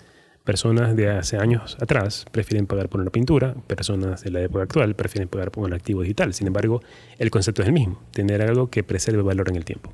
Personas 0.44 0.96
de 0.96 1.08
hace 1.08 1.36
años 1.36 1.76
atrás 1.80 2.24
prefieren 2.32 2.66
pagar 2.66 2.88
por 2.88 3.00
una 3.00 3.10
pintura, 3.10 3.54
personas 3.66 4.24
de 4.24 4.30
la 4.30 4.40
época 4.40 4.64
actual 4.64 4.96
prefieren 4.96 5.28
pagar 5.28 5.50
por 5.50 5.64
un 5.64 5.72
activo 5.72 6.02
digital. 6.02 6.34
Sin 6.34 6.46
embargo, 6.46 6.82
el 7.18 7.30
concepto 7.30 7.62
es 7.62 7.68
el 7.68 7.74
mismo, 7.74 8.02
tener 8.10 8.42
algo 8.42 8.70
que 8.70 8.82
preserve 8.82 9.22
valor 9.22 9.48
en 9.50 9.56
el 9.56 9.64
tiempo. 9.64 9.92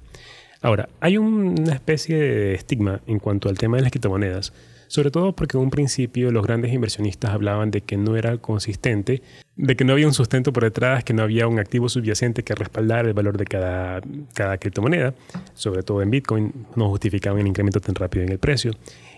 Ahora, 0.62 0.88
hay 1.00 1.18
una 1.18 1.75
especie 1.75 2.16
de 2.16 2.54
estigma 2.54 3.00
en 3.06 3.18
cuanto 3.18 3.49
al 3.49 3.59
tema 3.59 3.76
de 3.76 3.83
las 3.83 3.92
criptomonedas, 3.92 4.52
sobre 4.88 5.11
todo 5.11 5.35
porque 5.35 5.57
en 5.57 5.64
un 5.64 5.71
principio 5.71 6.31
los 6.31 6.45
grandes 6.45 6.73
inversionistas 6.73 7.31
hablaban 7.31 7.71
de 7.71 7.81
que 7.81 7.97
no 7.97 8.16
era 8.16 8.37
consistente, 8.38 9.23
de 9.57 9.76
que 9.76 9.85
no 9.85 9.95
había 9.95 10.07
un 10.07 10.14
sustento 10.14 10.52
por 10.52 10.64
detrás, 10.64 11.05
que 11.05 11.14
no 11.14 11.23
había 11.23 11.49
un 11.49 11.59
activo 11.59 11.88
subyacente 11.88 12.43
que 12.43 12.55
respaldara 12.55 13.09
el 13.09 13.14
valor 13.14 13.38
de 13.38 13.45
cada, 13.47 14.00
cada 14.35 14.59
criptomoneda, 14.59 15.14
sobre 15.55 15.83
todo 15.83 16.02
en 16.02 16.11
Bitcoin, 16.11 16.66
no 16.76 16.88
justificaban 16.90 17.40
el 17.40 17.47
incremento 17.47 17.81
tan 17.81 17.95
rápido 17.95 18.25
en 18.25 18.33
el 18.33 18.38
precio. 18.38 18.73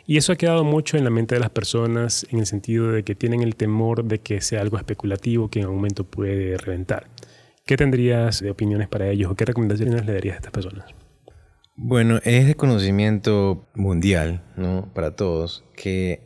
Y 0.07 0.17
eso 0.17 0.33
ha 0.33 0.37
quedado 0.37 0.65
mucho 0.65 0.97
en 0.97 1.05
la 1.05 1.11
mente 1.11 1.35
de 1.35 1.41
las 1.41 1.51
personas 1.51 2.27
en 2.31 2.39
el 2.39 2.47
sentido 2.47 2.93
de 2.93 3.03
que 3.03 3.15
tienen 3.15 3.43
el 3.43 3.57
temor 3.57 4.05
de 4.05 4.21
que 4.21 4.41
sea 4.41 4.63
algo 4.63 4.79
especulativo 4.79 5.51
que 5.51 5.59
en 5.59 5.65
algún 5.65 5.79
momento 5.79 6.05
puede 6.05 6.57
reventar. 6.57 7.09
¿Qué 7.67 7.77
tendrías 7.77 8.41
de 8.41 8.51
opiniones 8.51 8.89
para 8.89 9.11
ellos 9.11 9.31
o 9.31 9.35
qué 9.35 9.45
recomendaciones 9.45 10.07
le 10.07 10.15
darías 10.15 10.37
a 10.37 10.39
estas 10.39 10.53
personas? 10.53 10.87
Bueno, 11.81 12.19
es 12.25 12.47
de 12.47 12.57
conocimiento 12.57 13.69
mundial, 13.75 14.43
¿no? 14.57 14.93
Para 14.95 15.15
todos, 15.15 15.65
que 15.77 16.21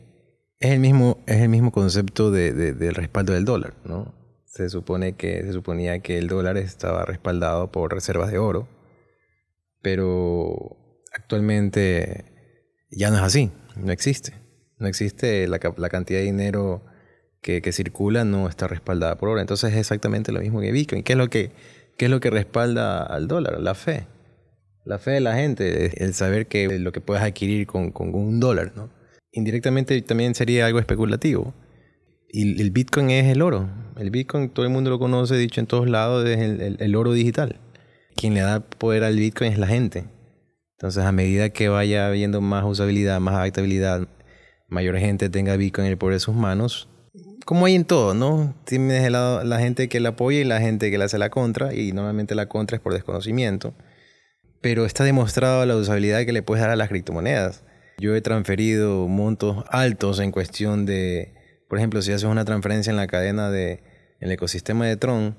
es 0.59 0.71
el 0.71 0.79
mismo, 0.79 1.23
es 1.27 1.41
el 1.41 1.49
mismo 1.49 1.71
concepto 1.71 2.31
de, 2.31 2.53
del 2.53 2.95
respaldo 2.95 3.33
del 3.33 3.45
dólar, 3.45 3.75
¿no? 3.85 4.15
Se 4.45 4.69
supone 4.69 5.13
que, 5.13 5.43
se 5.43 5.53
suponía 5.53 5.99
que 5.99 6.17
el 6.17 6.27
dólar 6.27 6.57
estaba 6.57 7.05
respaldado 7.05 7.71
por 7.71 7.93
reservas 7.93 8.31
de 8.31 8.39
oro, 8.39 8.67
pero 9.81 10.75
actualmente 11.13 12.25
ya 12.89 13.11
no 13.11 13.17
es 13.17 13.21
así 13.21 13.51
no 13.75 13.91
existe. 13.91 14.33
No 14.79 14.87
existe 14.87 15.47
la, 15.47 15.59
cantidad 15.59 16.19
de 16.19 16.25
dinero 16.25 16.83
que, 17.41 17.71
circula, 17.71 18.25
no 18.25 18.49
está 18.49 18.67
respaldada 18.67 19.17
por 19.17 19.29
oro. 19.29 19.41
Entonces 19.41 19.73
es 19.73 19.79
exactamente 19.79 20.31
lo 20.31 20.39
mismo 20.39 20.61
que 20.61 20.71
Bitcoin. 20.71 21.03
¿Qué 21.03 21.13
es 21.13 21.17
lo 21.17 21.29
que, 21.29 21.51
qué 21.97 22.05
es 22.05 22.11
lo 22.11 22.19
que 22.19 22.29
respalda 22.29 23.03
al 23.03 23.27
dólar? 23.27 23.59
La 23.61 23.75
fe. 23.75 24.07
La 24.85 24.99
fe 24.99 25.11
de 25.11 25.21
la 25.21 25.35
gente, 25.35 26.03
el 26.03 26.13
saber 26.13 26.47
que 26.47 26.79
lo 26.79 26.91
que 26.91 27.01
puedes 27.01 27.23
adquirir 27.23 27.67
con, 27.67 27.93
un 27.95 28.39
dólar, 28.39 28.73
¿no? 28.75 28.89
Indirectamente 29.31 29.99
también 30.01 30.35
sería 30.35 30.65
algo 30.65 30.79
especulativo. 30.79 31.53
Y 32.29 32.61
el 32.61 32.71
Bitcoin 32.71 33.09
es 33.11 33.25
el 33.31 33.41
oro. 33.41 33.69
El 33.97 34.11
Bitcoin 34.11 34.49
todo 34.49 34.65
el 34.65 34.71
mundo 34.71 34.89
lo 34.89 34.99
conoce, 34.99 35.37
dicho 35.37 35.61
en 35.61 35.67
todos 35.67 35.89
lados, 35.89 36.27
es 36.27 36.39
el, 36.39 36.95
oro 36.95 37.13
digital. 37.13 37.59
Quien 38.15 38.33
le 38.33 38.41
da 38.41 38.59
poder 38.59 39.03
al 39.03 39.15
Bitcoin 39.15 39.51
es 39.51 39.57
la 39.57 39.67
gente. 39.67 40.05
Entonces, 40.77 41.03
a 41.03 41.11
medida 41.11 41.49
que 41.49 41.69
vaya 41.69 42.07
habiendo 42.07 42.41
más 42.41 42.65
usabilidad, 42.65 43.19
más 43.21 43.35
adaptabilidad, 43.35 44.07
mayor 44.67 44.97
gente 44.97 45.29
tenga 45.29 45.55
Bitcoin 45.55 45.85
en 45.85 45.91
el 45.93 45.97
poder 45.97 46.15
de 46.15 46.19
sus 46.19 46.35
manos, 46.35 46.89
como 47.45 47.65
hay 47.65 47.75
en 47.75 47.85
todo, 47.85 48.13
¿no? 48.13 48.55
Tienes 48.65 49.09
lado 49.11 49.43
la 49.43 49.59
gente 49.59 49.89
que 49.89 49.99
la 49.99 50.09
apoya 50.09 50.39
y 50.39 50.43
la 50.43 50.59
gente 50.59 50.91
que 50.91 50.97
le 50.97 51.03
hace 51.03 51.17
la 51.17 51.29
contra, 51.29 51.73
y 51.73 51.91
normalmente 51.91 52.35
la 52.35 52.47
contra 52.47 52.77
es 52.77 52.81
por 52.81 52.93
desconocimiento. 52.93 53.73
Pero 54.63 54.85
está 54.85 55.03
demostrado 55.03 55.65
la 55.65 55.75
usabilidad 55.75 56.25
que 56.25 56.31
le 56.31 56.41
puedes 56.41 56.61
dar 56.61 56.71
a 56.71 56.77
las 56.77 56.87
criptomonedas. 56.87 57.63
Yo 57.99 58.15
he 58.15 58.21
transferido 58.21 59.09
montos 59.09 59.65
altos 59.69 60.19
en 60.19 60.31
cuestión 60.31 60.85
de, 60.85 61.33
por 61.67 61.77
ejemplo, 61.77 62.01
si 62.01 62.13
haces 62.13 62.23
una 62.23 62.45
transferencia 62.45 62.89
en 62.89 62.95
la 62.95 63.05
cadena 63.05 63.51
de, 63.51 63.73
en 63.73 63.81
el 64.21 64.31
ecosistema 64.31 64.87
de 64.87 64.95
Tron, 64.95 65.35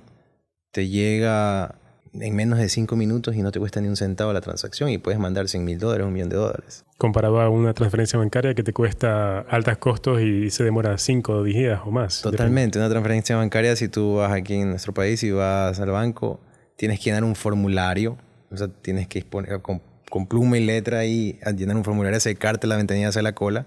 te 0.72 0.88
llega 0.88 1.80
en 2.20 2.36
menos 2.36 2.58
de 2.58 2.68
cinco 2.68 2.96
minutos 2.96 3.34
y 3.34 3.42
no 3.42 3.50
te 3.50 3.58
cuesta 3.58 3.80
ni 3.80 3.88
un 3.88 3.96
centavo 3.96 4.32
la 4.32 4.42
transacción 4.42 4.90
y 4.90 4.98
puedes 4.98 5.18
mandar 5.18 5.48
100 5.48 5.64
mil 5.64 5.78
dólares, 5.78 6.06
un 6.06 6.12
millón 6.12 6.28
de 6.28 6.36
dólares. 6.36 6.84
Comparado 6.98 7.40
a 7.40 7.48
una 7.48 7.72
transferencia 7.72 8.18
bancaria 8.18 8.54
que 8.54 8.62
te 8.62 8.74
cuesta 8.74 9.40
altos 9.40 9.78
costos 9.78 10.20
y 10.20 10.50
se 10.50 10.64
demora 10.64 10.98
5 10.98 11.42
días 11.42 11.80
o 11.84 11.90
más. 11.90 12.20
Totalmente. 12.20 12.78
Una 12.78 12.90
transferencia 12.90 13.36
bancaria, 13.36 13.74
si 13.74 13.88
tú 13.88 14.16
vas 14.16 14.32
aquí 14.32 14.54
en 14.54 14.70
nuestro 14.70 14.92
país 14.92 15.22
y 15.22 15.30
vas 15.30 15.80
al 15.80 15.90
banco, 15.90 16.40
tienes 16.76 16.98
que 16.98 17.06
llenar 17.06 17.24
un 17.24 17.34
formulario. 17.34 18.16
O 18.54 18.56
sea, 18.56 18.68
tienes 18.68 19.08
que 19.08 19.20
exponer 19.20 19.61
con, 19.62 19.82
pluma 20.28 20.56
y 20.58 20.64
letra 20.64 21.04
y 21.04 21.40
llenar 21.56 21.76
un 21.76 21.84
formulario, 21.84 22.20
secarte 22.20 22.66
la 22.66 22.76
ventanilla 22.76 23.08
hacia 23.08 23.23
la 23.23 23.34
cola. 23.34 23.66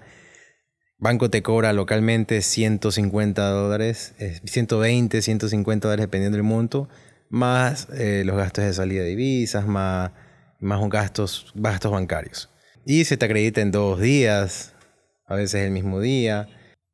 Banco 0.97 1.29
te 1.29 1.43
cobra 1.43 1.73
localmente 1.73 2.41
150 2.41 3.49
dólares, 3.49 4.15
120, 4.45 5.21
150 5.21 5.87
dólares 5.87 6.05
dependiendo 6.05 6.37
del 6.37 6.43
monto 6.43 6.87
más 7.29 7.87
eh, 7.93 8.23
los 8.25 8.37
gastos 8.37 8.65
de 8.65 8.73
salida 8.73 9.03
de 9.03 9.09
divisas, 9.09 9.67
más, 9.67 10.11
más 10.59 10.79
gastos, 10.89 11.51
gastos 11.55 11.91
bancarios. 11.91 12.49
Y 12.85 13.05
se 13.05 13.17
te 13.17 13.25
acredita 13.25 13.61
en 13.61 13.71
dos 13.71 13.99
días, 13.99 14.73
a 15.25 15.35
veces 15.35 15.65
el 15.65 15.71
mismo 15.71 15.99
día. 15.99 16.47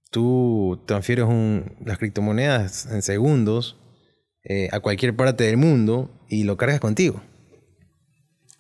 Tú 0.09 0.81
transfieres 0.85 1.25
un, 1.25 1.75
las 1.85 1.97
criptomonedas 1.97 2.87
en 2.87 3.01
segundos 3.01 3.77
eh, 4.43 4.69
a 4.71 4.79
cualquier 4.79 5.15
parte 5.15 5.43
del 5.43 5.57
mundo 5.57 6.11
y 6.27 6.43
lo 6.43 6.57
cargas 6.57 6.79
contigo. 6.79 7.21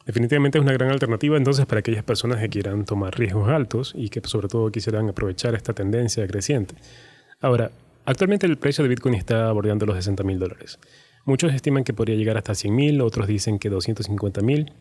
Definitivamente 0.05 0.57
es 0.57 0.63
una 0.63 0.73
gran 0.73 0.89
alternativa 0.89 1.37
entonces 1.37 1.65
para 1.65 1.79
aquellas 1.79 2.03
personas 2.03 2.39
que 2.39 2.49
quieran 2.49 2.85
tomar 2.85 3.17
riesgos 3.17 3.49
altos 3.49 3.93
y 3.95 4.09
que 4.09 4.21
sobre 4.25 4.49
todo 4.49 4.69
quisieran 4.71 5.09
aprovechar 5.09 5.55
esta 5.55 5.73
tendencia 5.73 6.27
creciente. 6.27 6.75
Ahora, 7.39 7.71
actualmente 8.05 8.45
el 8.45 8.57
precio 8.57 8.83
de 8.83 8.89
Bitcoin 8.89 9.15
está 9.15 9.51
bordeando 9.51 9.85
los 9.85 9.95
60 9.95 10.23
mil 10.23 10.39
dólares. 10.39 10.79
Muchos 11.25 11.53
estiman 11.53 11.85
que 11.85 11.93
podría 11.93 12.17
llegar 12.17 12.37
hasta 12.37 12.51
100.000, 12.51 13.01
otros 13.01 13.27
dicen 13.27 13.59
que 13.59 13.71
250.000. 13.71 14.73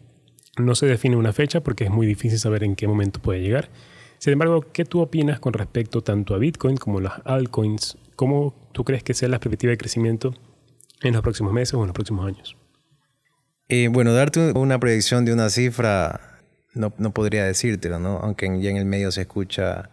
No 0.59 0.75
se 0.75 0.87
define 0.87 1.17
una 1.17 1.33
fecha 1.33 1.61
porque 1.61 1.85
es 1.85 1.91
muy 1.91 2.05
difícil 2.05 2.39
saber 2.39 2.65
en 2.65 2.75
qué 2.75 2.89
momento 2.89 3.21
puede 3.21 3.41
llegar. 3.41 3.69
Sin 4.19 4.33
embargo, 4.33 4.65
¿qué 4.73 4.85
tú 4.85 5.01
opinas 5.01 5.39
con 5.39 5.53
respecto 5.53 6.03
tanto 6.03 6.35
a 6.35 6.39
Bitcoin 6.39 6.77
como 6.77 6.99
a 6.99 7.03
las 7.03 7.13
altcoins? 7.25 7.97
¿Cómo 8.17 8.55
tú 8.73 8.83
crees 8.85 9.05
que 9.05 9.15
sea 9.15 9.29
la 9.29 9.39
perspectiva 9.39 9.71
de 9.71 9.79
crecimiento 9.79 10.35
en 11.01 11.13
los 11.15 11.23
próximos 11.23 11.53
meses 11.53 11.75
o 11.75 11.81
en 11.81 11.87
los 11.87 11.95
próximos 11.95 12.27
años? 12.27 12.57
Eh, 13.75 13.89
bueno, 13.89 14.13
darte 14.13 14.53
una 14.53 14.79
proyección 14.79 15.25
de 15.25 15.33
una 15.33 15.49
cifra 15.49 16.43
no, 16.75 16.93
no 16.99 17.15
podría 17.15 17.47
decírtelo, 17.47 17.99
¿no? 17.99 18.19
Aunque 18.19 18.45
ya 18.61 18.69
en 18.69 18.77
el 18.77 18.85
medio 18.85 19.11
se 19.11 19.23
escucha 19.23 19.89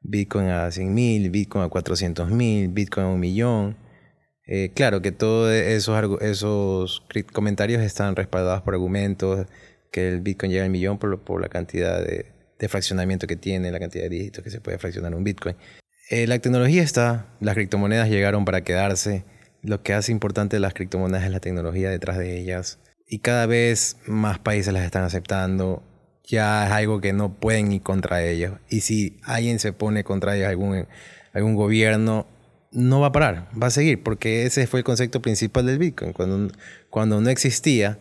Bitcoin 0.00 0.46
a 0.46 0.68
100.000, 0.68 1.32
Bitcoin 1.32 1.64
a 1.64 1.68
400.000, 1.68 2.72
Bitcoin 2.72 3.06
a 3.06 3.08
un 3.08 3.18
millón. 3.18 3.76
Eh, 4.46 4.70
claro 4.72 5.02
que 5.02 5.10
todos 5.10 5.52
esos, 5.52 6.22
esos 6.22 7.02
comentarios 7.32 7.82
están 7.82 8.14
respaldados 8.14 8.62
por 8.62 8.74
argumentos, 8.74 9.48
que 9.90 10.08
el 10.08 10.20
Bitcoin 10.20 10.52
llega 10.52 10.62
al 10.62 10.70
millón 10.70 11.00
por, 11.00 11.18
por 11.18 11.40
la 11.40 11.48
cantidad 11.48 12.00
de, 12.00 12.26
fraccionamiento 12.68 13.26
que 13.26 13.34
tiene, 13.34 13.72
la 13.72 13.80
cantidad 13.80 14.04
de 14.04 14.10
dígitos 14.10 14.44
que 14.44 14.50
se 14.50 14.60
puede 14.60 14.78
fraccionar 14.78 15.12
un 15.16 15.24
Bitcoin. 15.24 15.56
Eh, 16.10 16.28
la 16.28 16.38
tecnología 16.38 16.84
está, 16.84 17.26
las 17.40 17.56
criptomonedas 17.56 18.08
llegaron 18.08 18.44
para 18.44 18.60
quedarse. 18.60 19.24
Lo 19.62 19.82
que 19.82 19.94
hace 19.94 20.12
importante 20.12 20.60
las 20.60 20.74
criptomonedas 20.74 21.24
es 21.24 21.32
la 21.32 21.40
tecnología 21.40 21.90
detrás 21.90 22.18
de 22.18 22.38
ellas. 22.38 22.78
Y 23.08 23.20
cada 23.20 23.46
vez 23.46 23.98
más 24.06 24.38
países 24.38 24.72
las 24.72 24.84
están 24.84 25.04
aceptando. 25.04 25.82
Ya 26.24 26.66
es 26.66 26.72
algo 26.72 27.00
que 27.00 27.12
no 27.12 27.34
pueden 27.34 27.70
ir 27.72 27.82
contra 27.82 28.22
ellos. 28.24 28.54
Y 28.68 28.80
si 28.80 29.20
alguien 29.22 29.58
se 29.60 29.72
pone 29.72 30.02
contra 30.02 30.36
ellos, 30.36 30.48
algún, 30.48 30.86
algún 31.32 31.54
gobierno, 31.54 32.26
no 32.72 33.00
va 33.00 33.08
a 33.08 33.12
parar, 33.12 33.48
va 33.60 33.68
a 33.68 33.70
seguir, 33.70 34.02
porque 34.02 34.44
ese 34.44 34.66
fue 34.66 34.80
el 34.80 34.84
concepto 34.84 35.22
principal 35.22 35.66
del 35.66 35.78
Bitcoin. 35.78 36.12
Cuando, 36.12 36.52
cuando 36.90 37.20
no 37.20 37.30
existía, 37.30 37.98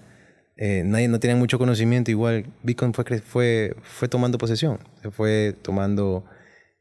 eh, 0.58 0.84
nadie 0.86 1.08
no 1.08 1.20
tenía 1.20 1.36
mucho 1.36 1.58
conocimiento, 1.60 2.12
igual 2.12 2.46
Bitcoin 2.64 2.94
fue, 2.94 3.06
fue, 3.22 3.76
fue 3.84 4.08
tomando 4.08 4.38
posesión, 4.38 4.80
se 5.02 5.12
fue 5.12 5.56
tomando 5.62 6.26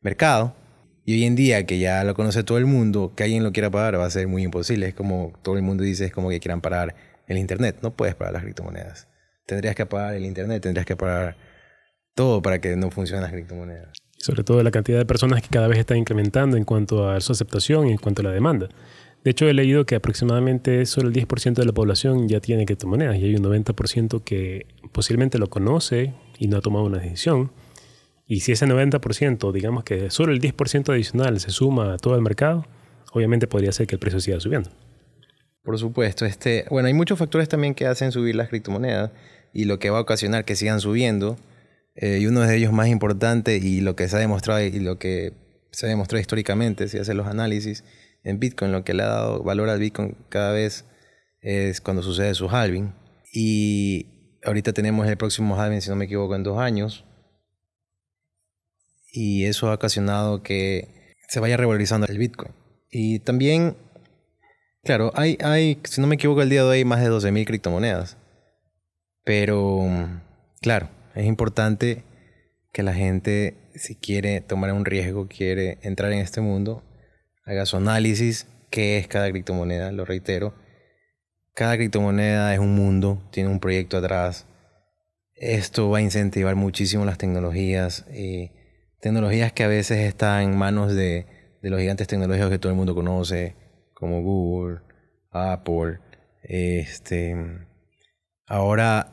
mercado. 0.01 0.57
Y 1.05 1.15
hoy 1.15 1.25
en 1.25 1.37
día, 1.37 1.67
que 1.67 1.79
ya 1.79 2.03
lo 2.05 2.15
conoce 2.15 2.43
todo 2.43 2.57
el 2.57 2.65
mundo, 2.67 3.13
que 3.15 3.25
alguien 3.25 3.45
lo 3.45 3.53
quiera 3.53 3.71
parar 3.71 4.01
va 4.01 4.07
a 4.07 4.11
ser 4.11 4.27
muy 4.27 4.43
imposible. 4.43 4.89
Es 4.89 4.95
como 4.95 5.33
todo 5.43 5.57
el 5.57 5.63
mundo 5.63 5.85
dice, 5.85 6.07
es 6.07 6.13
como 6.13 6.31
que 6.31 6.41
quieran 6.41 6.63
parar 6.63 6.95
el 7.27 7.39
Internet. 7.39 7.79
No 7.83 7.93
puedes 7.93 8.15
parar 8.15 8.35
las 8.35 8.43
criptomonedas. 8.43 9.09
Tendrías 9.47 9.75
que 9.75 9.87
parar 9.87 10.15
el 10.15 10.25
Internet, 10.25 10.63
tendrías 10.63 10.87
que 10.87 10.97
parar 10.97 11.37
todo 12.15 12.43
para 12.43 12.61
que 12.61 12.77
no 12.77 12.91
funcionen 12.91 13.23
las 13.23 13.33
criptomonedas 13.33 14.05
sobre 14.25 14.43
todo 14.43 14.63
la 14.63 14.71
cantidad 14.71 14.97
de 14.97 15.05
personas 15.05 15.43
que 15.43 15.49
cada 15.49 15.69
vez 15.69 15.79
está 15.79 15.97
incrementando 15.97 16.57
en 16.57 16.65
cuanto 16.65 17.11
a 17.11 17.21
su 17.21 17.33
aceptación 17.33 17.89
y 17.89 17.93
en 17.93 17.99
cuanto 17.99 18.23
a 18.23 18.25
la 18.25 18.31
demanda. 18.31 18.71
De 19.23 19.31
hecho, 19.31 19.47
he 19.47 19.53
leído 19.53 19.85
que 19.85 19.97
aproximadamente 19.97 20.87
solo 20.87 21.09
el 21.09 21.15
10% 21.15 21.55
de 21.55 21.65
la 21.67 21.73
población 21.73 22.27
ya 22.27 22.41
tiene 22.41 22.65
criptomonedas 22.65 23.17
y 23.17 23.25
hay 23.25 23.37
un 23.37 23.45
90% 23.45 24.23
que 24.23 24.67
posiblemente 24.93 25.39
lo 25.39 25.49
conoce 25.49 26.15
y 26.39 26.49
no 26.49 26.57
ha 26.57 26.61
tomado 26.63 26.87
una 26.87 26.99
decisión. 26.99 27.53
Y 28.27 28.41
si 28.41 28.53
ese 28.53 28.67
90%, 28.67 29.53
digamos 29.53 29.85
que 29.85 30.11
solo 30.11 30.33
el 30.33 30.41
10% 30.41 30.91
adicional 30.91 31.39
se 31.41 31.51
suma 31.51 31.95
a 31.95 31.99
todo 31.99 32.17
el 32.17 32.23
mercado, 32.23 32.67
obviamente 33.13 33.47
podría 33.47 33.73
ser 33.73 33.87
que 33.87 33.97
el 33.97 33.99
precio 33.99 34.21
siga 34.21 34.41
subiendo. 34.41 34.71
Por 35.65 35.79
supuesto, 35.79 36.27
este, 36.27 36.67
bueno, 36.71 36.89
hay 36.89 36.95
muchos 36.95 37.19
factores 37.19 37.49
también 37.49 37.75
que 37.75 37.87
hacen 37.87 38.13
subir 38.13 38.37
las 38.37 38.51
criptomonedas 38.51 39.11
y 39.53 39.65
lo 39.65 39.79
que 39.79 39.91
va 39.91 39.99
a 39.99 40.03
ocasionar 40.03 40.45
que 40.45 40.57
sigan 40.57 40.81
subiendo. 40.81 41.39
Eh, 41.97 42.19
y 42.21 42.27
uno 42.27 42.41
de 42.41 42.57
ellos 42.57 42.73
más 42.73 42.89
importante 42.89 43.57
y 43.57 43.81
lo 43.81 43.97
que 43.97 44.09
se 44.09 44.17
ha 44.17 44.19
demostrado 44.19 44.61
y 44.61 44.79
lo 44.81 44.99
que 44.99 45.33
se 45.71 45.87
ha 45.87 45.89
demostrado 45.89 46.21
históricamente, 46.21 46.89
si 46.89 46.99
hace 46.99 47.15
los 47.15 47.27
análisis 47.27 47.83
en 48.25 48.41
Bitcoin, 48.41 48.73
lo 48.73 48.85
que 48.85 48.95
le 48.95 49.05
ha 49.05 49.07
dado 49.07 49.43
valor 49.43 49.69
al 49.69 49.79
Bitcoin 49.79 50.17
cada 50.29 50.53
vez 50.53 50.85
es 51.41 51.81
cuando 51.81 52.03
sucede 52.03 52.35
su 52.35 52.49
halving. 52.49 52.93
Y 53.33 54.39
ahorita 54.45 54.73
tenemos 54.73 55.07
el 55.07 55.17
próximo 55.17 55.59
halving, 55.61 55.81
si 55.81 55.91
no 55.91 55.97
me 55.97 56.05
equivoco, 56.05 56.35
en 56.35 56.43
dos 56.43 56.59
años. 56.59 57.05
Y 59.13 59.45
eso 59.45 59.71
ha 59.71 59.75
ocasionado 59.75 60.43
que 60.43 61.15
se 61.29 61.41
vaya 61.41 61.57
revalorizando 61.57 62.07
el 62.07 62.19
Bitcoin. 62.19 62.53
Y 62.91 63.21
también, 63.21 63.77
claro, 64.85 65.13
hay, 65.15 65.81
si 65.85 66.01
no 66.01 66.07
me 66.07 66.15
equivoco, 66.15 66.43
el 66.43 66.51
día 66.51 66.63
de 66.63 66.69
hoy 66.69 66.79
hay 66.79 66.85
más 66.85 67.01
de 67.01 67.11
12.000 67.11 67.47
criptomonedas. 67.47 68.17
Pero, 69.25 69.89
claro, 70.61 70.89
es 71.15 71.25
importante 71.25 72.05
que 72.73 72.83
la 72.83 72.93
gente, 72.93 73.57
si 73.75 73.97
quiere 73.97 74.41
tomar 74.41 74.73
un 74.73 74.85
riesgo, 74.85 75.29
quiere 75.29 75.79
entrar 75.83 76.13
en 76.13 76.19
este 76.19 76.41
mundo, 76.41 76.83
haga 77.45 77.67
su 77.67 77.77
análisis, 77.77 78.47
qué 78.71 78.99
es 78.99 79.09
cada 79.09 79.31
criptomoneda, 79.31 79.93
lo 79.93 80.05
reitero. 80.05 80.55
Cada 81.55 81.77
criptomoneda 81.77 82.53
es 82.53 82.59
un 82.59 82.75
mundo, 82.75 83.23
tiene 83.31 83.49
un 83.49 83.61
proyecto 83.61 83.97
atrás. 83.97 84.47
Esto 85.35 85.89
va 85.91 85.99
a 85.99 86.03
incentivar 86.03 86.57
muchísimo 86.57 87.05
las 87.05 87.19
tecnologías, 87.19 88.05
eh, 88.11 88.51
tecnologías 89.01 89.53
que 89.53 89.65
a 89.65 89.69
veces 89.69 89.99
están 89.99 90.43
en 90.43 90.57
manos 90.57 90.95
de, 90.95 91.27
de 91.63 91.71
los 91.71 91.81
gigantes 91.81 92.09
tecnológicos 92.09 92.51
que 92.51 92.59
todo 92.59 92.73
el 92.73 92.77
mundo 92.77 92.95
conoce, 92.95 93.55
como 93.95 94.23
Google, 94.23 94.81
Apple. 95.31 96.01
Este, 96.43 97.35
ahora 98.47 99.13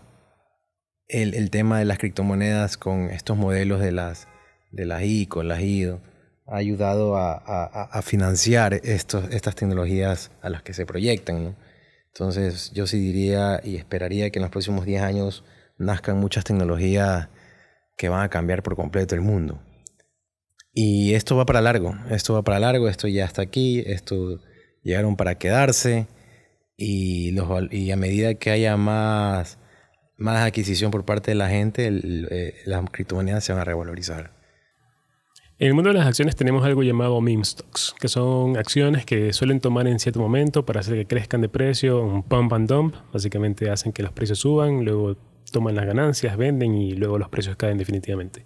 el, 1.07 1.33
el, 1.33 1.49
tema 1.49 1.79
de 1.79 1.85
las 1.85 1.97
criptomonedas 1.97 2.77
con 2.77 3.09
estos 3.09 3.37
modelos 3.37 3.79
de 3.79 3.91
las, 3.91 4.27
de 4.71 4.85
las 4.85 5.03
ICO, 5.03 5.43
las 5.43 5.61
IDO, 5.61 6.01
ha 6.47 6.57
ayudado 6.57 7.15
a, 7.15 7.33
a, 7.35 8.01
financiar 8.01 8.73
estos, 8.73 9.31
estas 9.31 9.55
tecnologías 9.55 10.31
a 10.41 10.49
las 10.49 10.63
que 10.63 10.73
se 10.73 10.85
proyectan. 10.85 11.55
Entonces 12.07 12.71
yo 12.73 12.87
sí 12.87 12.99
diría 12.99 13.61
y 13.63 13.77
esperaría 13.77 14.29
que 14.31 14.39
en 14.39 14.43
los 14.43 14.51
próximos 14.51 14.85
10 14.85 15.01
años 15.01 15.45
nazcan 15.77 16.17
muchas 16.17 16.43
tecnologías 16.43 17.29
que 17.97 18.09
van 18.09 18.23
a 18.23 18.29
cambiar 18.29 18.63
por 18.63 18.75
completo 18.75 19.15
el 19.15 19.21
mundo. 19.21 19.61
Y 20.73 21.13
esto 21.13 21.35
va 21.35 21.45
para 21.45 21.61
largo, 21.61 21.95
esto 22.09 22.33
va 22.33 22.43
para 22.43 22.59
largo, 22.59 22.89
esto 22.89 23.07
ya 23.07 23.25
está 23.25 23.41
aquí, 23.41 23.83
esto 23.85 24.41
llegaron 24.83 25.15
para 25.15 25.35
quedarse 25.35 26.07
y, 26.77 27.37
a 27.37 27.95
medida 27.95 28.33
que 28.35 28.51
haya 28.51 28.77
más 28.77 29.59
más 30.17 30.45
adquisición 30.45 30.91
por 30.91 31.03
parte 31.03 31.31
de 31.31 31.35
la 31.35 31.49
gente, 31.49 31.89
eh, 31.91 32.53
las 32.65 32.87
criptomonedas 32.91 33.43
se 33.43 33.53
van 33.53 33.61
a 33.61 33.65
revalorizar. 33.65 34.31
En 35.57 35.67
el 35.67 35.73
mundo 35.73 35.89
de 35.89 35.97
las 35.97 36.07
acciones 36.07 36.35
tenemos 36.35 36.65
algo 36.65 36.81
llamado 36.81 37.19
meme 37.21 37.43
stocks, 37.43 37.93
que 37.99 38.07
son 38.07 38.57
acciones 38.57 39.05
que 39.05 39.31
suelen 39.33 39.59
tomar 39.59 39.87
en 39.87 39.99
cierto 39.99 40.19
momento 40.19 40.65
para 40.65 40.79
hacer 40.79 40.95
que 40.95 41.05
crezcan 41.05 41.41
de 41.41 41.49
precio, 41.49 42.01
un 42.01 42.23
pump 42.23 42.53
and 42.53 42.67
dump, 42.67 42.95
básicamente 43.13 43.69
hacen 43.69 43.91
que 43.91 44.01
los 44.01 44.11
precios 44.11 44.39
suban, 44.39 44.85
luego 44.85 45.17
toman 45.51 45.75
las 45.75 45.85
ganancias, 45.85 46.35
venden 46.37 46.73
y 46.73 46.93
luego 46.93 47.19
los 47.19 47.29
precios 47.29 47.57
caen 47.57 47.77
definitivamente. 47.77 48.45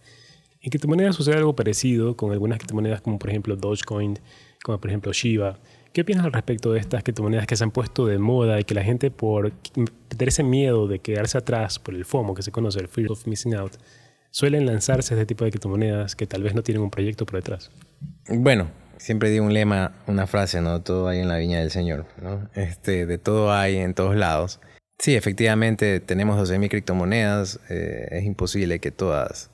En 0.59 0.69
criptomonedas 0.69 1.15
sucede 1.15 1.37
algo 1.37 1.55
parecido 1.55 2.17
con 2.17 2.31
algunas 2.31 2.57
criptomonedas 2.57 2.99
como 2.99 3.17
por 3.17 3.29
ejemplo 3.29 3.55
Dogecoin, 3.55 4.19
como 4.63 4.79
por 4.81 4.89
ejemplo 4.89 5.13
Shiba, 5.13 5.59
¿Qué 5.95 6.01
opinas 6.01 6.25
al 6.25 6.33
respecto 6.33 6.73
de 6.73 6.81
estas 6.81 7.03
criptomonedas 7.03 7.47
que 7.47 7.55
se 7.55 7.63
han 7.63 7.71
puesto 7.71 8.05
de 8.05 8.19
moda 8.19 8.59
y 8.59 8.65
que 8.65 8.75
la 8.75 8.83
gente 8.83 9.11
por 9.11 9.53
tener 10.09 10.27
ese 10.27 10.43
miedo 10.43 10.89
de 10.89 10.99
quedarse 10.99 11.37
atrás 11.37 11.79
por 11.79 11.95
el 11.95 12.03
FOMO 12.03 12.35
que 12.35 12.41
se 12.41 12.51
conoce, 12.51 12.81
el 12.81 12.89
Fear 12.89 13.13
of 13.13 13.25
Missing 13.25 13.55
Out, 13.55 13.77
suelen 14.29 14.65
lanzarse 14.65 15.13
este 15.13 15.25
tipo 15.25 15.45
de 15.45 15.51
criptomonedas 15.51 16.17
que 16.17 16.27
tal 16.27 16.43
vez 16.43 16.53
no 16.53 16.63
tienen 16.63 16.83
un 16.83 16.89
proyecto 16.89 17.25
por 17.25 17.35
detrás? 17.35 17.71
Bueno, 18.27 18.71
siempre 18.97 19.29
digo 19.29 19.45
un 19.45 19.53
lema, 19.53 19.93
una 20.05 20.27
frase, 20.27 20.59
¿no? 20.59 20.81
Todo 20.81 21.07
hay 21.07 21.19
en 21.19 21.29
la 21.29 21.37
viña 21.37 21.61
del 21.61 21.71
Señor, 21.71 22.07
¿no? 22.21 22.49
Este, 22.55 23.05
de 23.05 23.17
todo 23.17 23.53
hay 23.53 23.77
en 23.77 23.93
todos 23.93 24.17
lados. 24.17 24.59
Sí, 24.99 25.15
efectivamente 25.15 26.01
tenemos 26.01 26.37
12.000 26.37 26.71
criptomonedas, 26.71 27.61
eh, 27.69 28.09
es 28.11 28.25
imposible 28.25 28.79
que 28.79 28.91
todas 28.91 29.49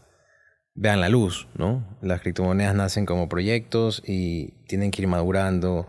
vean 0.74 1.02
la 1.02 1.10
luz, 1.10 1.48
¿no? 1.56 1.86
Las 2.02 2.22
criptomonedas 2.22 2.74
nacen 2.74 3.06
como 3.06 3.30
proyectos 3.30 4.02
y 4.04 4.54
tienen 4.68 4.90
que 4.90 5.04
ir 5.04 5.08
madurando 5.08 5.88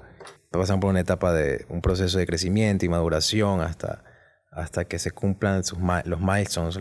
pasan 0.58 0.80
por 0.80 0.90
una 0.90 1.00
etapa 1.00 1.32
de 1.32 1.64
un 1.68 1.80
proceso 1.80 2.18
de 2.18 2.26
crecimiento 2.26 2.84
y 2.84 2.88
maduración 2.88 3.60
hasta, 3.60 4.04
hasta 4.50 4.84
que 4.84 4.98
se 4.98 5.10
cumplan 5.10 5.64
sus, 5.64 5.78
los 6.04 6.20
milestones, 6.20 6.78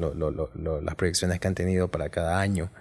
las 0.84 0.96
proyecciones 0.96 1.40
que 1.40 1.48
han 1.48 1.56
tenido 1.56 1.90
para 1.90 2.10
cada 2.10 2.40
año. 2.40 2.72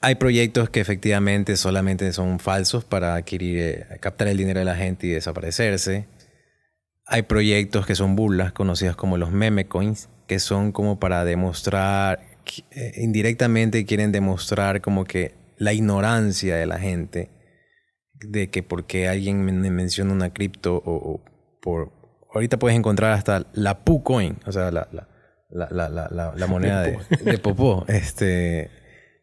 Hay 0.00 0.14
proyectos 0.14 0.70
que 0.70 0.80
efectivamente 0.80 1.56
solamente 1.56 2.12
son 2.12 2.38
falsos 2.38 2.84
para 2.84 3.14
adquirir, 3.14 3.58
eh, 3.58 3.86
captar 4.00 4.28
el 4.28 4.36
dinero 4.36 4.60
de 4.60 4.64
la 4.64 4.76
gente 4.76 5.08
y 5.08 5.10
desaparecerse. 5.10 6.06
Hay 7.04 7.22
proyectos 7.22 7.84
que 7.86 7.94
son 7.94 8.14
burlas, 8.14 8.52
conocidos 8.52 8.96
como 8.96 9.16
los 9.16 9.32
meme 9.32 9.66
coins, 9.66 10.08
que 10.28 10.38
son 10.38 10.72
como 10.72 11.00
para 11.00 11.24
demostrar, 11.24 12.20
eh, 12.70 12.92
indirectamente 12.96 13.84
quieren 13.86 14.12
demostrar 14.12 14.80
como 14.80 15.04
que 15.04 15.34
la 15.56 15.72
ignorancia 15.72 16.56
de 16.56 16.66
la 16.66 16.78
gente 16.78 17.30
de 18.20 18.50
que 18.50 18.62
porque 18.62 19.08
alguien 19.08 19.44
me 19.44 19.70
menciona 19.70 20.12
una 20.12 20.32
cripto 20.32 20.82
o, 20.84 21.20
por... 21.60 21.92
Ahorita 22.34 22.58
puedes 22.58 22.76
encontrar 22.78 23.12
hasta 23.12 23.46
la 23.54 23.84
PuCoin, 23.84 24.38
o 24.46 24.52
sea, 24.52 24.70
la, 24.70 24.88
la, 24.90 25.08
la, 25.70 26.32
la 26.36 26.46
moneda 26.46 26.82
de, 26.82 26.98
de, 27.24 27.38
Popó. 27.38 27.84
Este, 27.88 28.70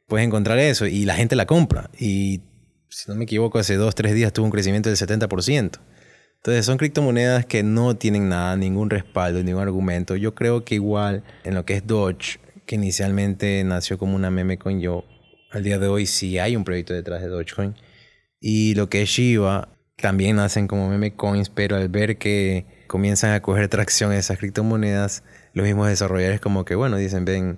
puedes 0.07 0.25
encontrar 0.25 0.57
eso 0.57 0.85
y 0.87 1.05
la 1.05 1.15
gente 1.15 1.35
la 1.35 1.45
compra. 1.45 1.89
Y 1.99 2.41
si 2.89 3.09
no 3.09 3.15
me 3.15 3.25
equivoco, 3.25 3.59
hace 3.59 3.75
dos, 3.75 3.93
tres 3.95 4.15
días 4.15 4.33
tuvo 4.33 4.45
un 4.45 4.51
crecimiento 4.51 4.89
del 4.89 4.97
70%. 4.97 5.79
Entonces 6.37 6.65
son 6.65 6.77
criptomonedas 6.77 7.45
que 7.45 7.63
no 7.63 7.95
tienen 7.95 8.29
nada, 8.29 8.55
ningún 8.55 8.89
respaldo, 8.89 9.41
ningún 9.41 9.63
argumento. 9.63 10.15
Yo 10.15 10.35
creo 10.35 10.63
que 10.63 10.75
igual 10.75 11.23
en 11.43 11.55
lo 11.55 11.65
que 11.65 11.73
es 11.73 11.87
Doge, 11.87 12.39
que 12.65 12.75
inicialmente 12.75 13.63
nació 13.63 13.97
como 13.97 14.15
una 14.15 14.29
meme 14.29 14.57
coin, 14.57 14.79
yo 14.79 15.05
al 15.51 15.63
día 15.63 15.79
de 15.79 15.87
hoy 15.87 16.05
sí 16.05 16.37
hay 16.37 16.55
un 16.55 16.63
proyecto 16.63 16.93
detrás 16.93 17.21
de 17.21 17.29
Dogecoin. 17.29 17.75
Y 18.39 18.75
lo 18.75 18.89
que 18.89 19.01
es 19.01 19.09
Shiba 19.09 19.69
también 19.97 20.35
nacen 20.35 20.67
como 20.67 20.89
meme 20.89 21.15
coins, 21.15 21.49
pero 21.49 21.75
al 21.77 21.89
ver 21.89 22.17
que 22.17 22.65
comienzan 22.87 23.31
a 23.33 23.41
coger 23.41 23.67
tracción 23.69 24.13
esas 24.13 24.37
criptomonedas, 24.37 25.23
los 25.53 25.65
mismos 25.65 25.87
desarrolladores 25.87 26.41
como 26.41 26.65
que, 26.65 26.75
bueno, 26.75 26.97
dicen, 26.97 27.25
ven, 27.25 27.57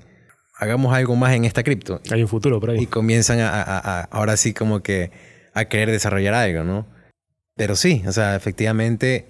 hagamos 0.55 0.93
algo 0.93 1.15
más 1.15 1.33
en 1.33 1.45
esta 1.45 1.63
cripto. 1.63 2.01
Hay 2.11 2.21
un 2.21 2.27
futuro 2.27 2.59
por 2.59 2.71
ahí. 2.71 2.83
Y 2.83 2.85
comienzan 2.87 3.39
a, 3.39 3.61
a, 3.61 4.01
ahora 4.03 4.37
sí 4.37 4.53
como 4.53 4.81
que 4.81 5.11
a 5.53 5.65
querer 5.65 5.91
desarrollar 5.91 6.33
algo, 6.33 6.63
¿no? 6.63 6.87
Pero 7.55 7.75
sí, 7.75 8.03
o 8.07 8.11
sea, 8.11 8.35
efectivamente 8.35 9.25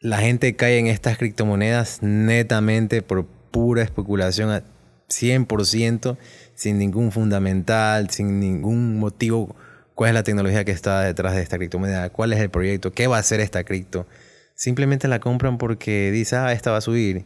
la 0.00 0.18
gente 0.18 0.54
cae 0.54 0.78
en 0.78 0.86
estas 0.86 1.18
criptomonedas 1.18 2.02
netamente 2.02 3.02
por 3.02 3.26
pura 3.26 3.82
especulación 3.82 4.50
a 4.50 4.62
100%, 5.08 6.16
sin 6.54 6.78
ningún 6.78 7.10
fundamental, 7.10 8.10
sin 8.10 8.38
ningún 8.38 8.98
motivo 8.98 9.56
cuál 9.94 10.08
es 10.08 10.14
la 10.14 10.22
tecnología 10.22 10.64
que 10.64 10.72
está 10.72 11.02
detrás 11.02 11.34
de 11.34 11.42
esta 11.42 11.56
criptomoneda, 11.56 12.10
cuál 12.10 12.32
es 12.32 12.40
el 12.40 12.50
proyecto, 12.50 12.92
qué 12.92 13.06
va 13.06 13.16
a 13.16 13.20
hacer 13.20 13.40
esta 13.40 13.64
cripto. 13.64 14.06
Simplemente 14.54 15.08
la 15.08 15.20
compran 15.20 15.58
porque 15.58 16.10
dice, 16.10 16.36
ah, 16.36 16.52
esta 16.52 16.70
va 16.70 16.78
a 16.78 16.80
subir. 16.80 17.24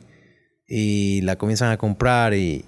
Y 0.67 1.23
la 1.23 1.37
comienzan 1.37 1.71
a 1.71 1.79
comprar 1.79 2.35
y, 2.35 2.65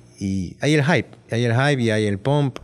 hay 0.61 0.75
el 0.75 0.85
hype, 0.85 1.09
hay 1.31 1.45
el 1.45 1.55
hype 1.55 1.83
y 1.83 1.91
hay 1.91 2.07
el 2.07 2.19
pump. 2.19 2.59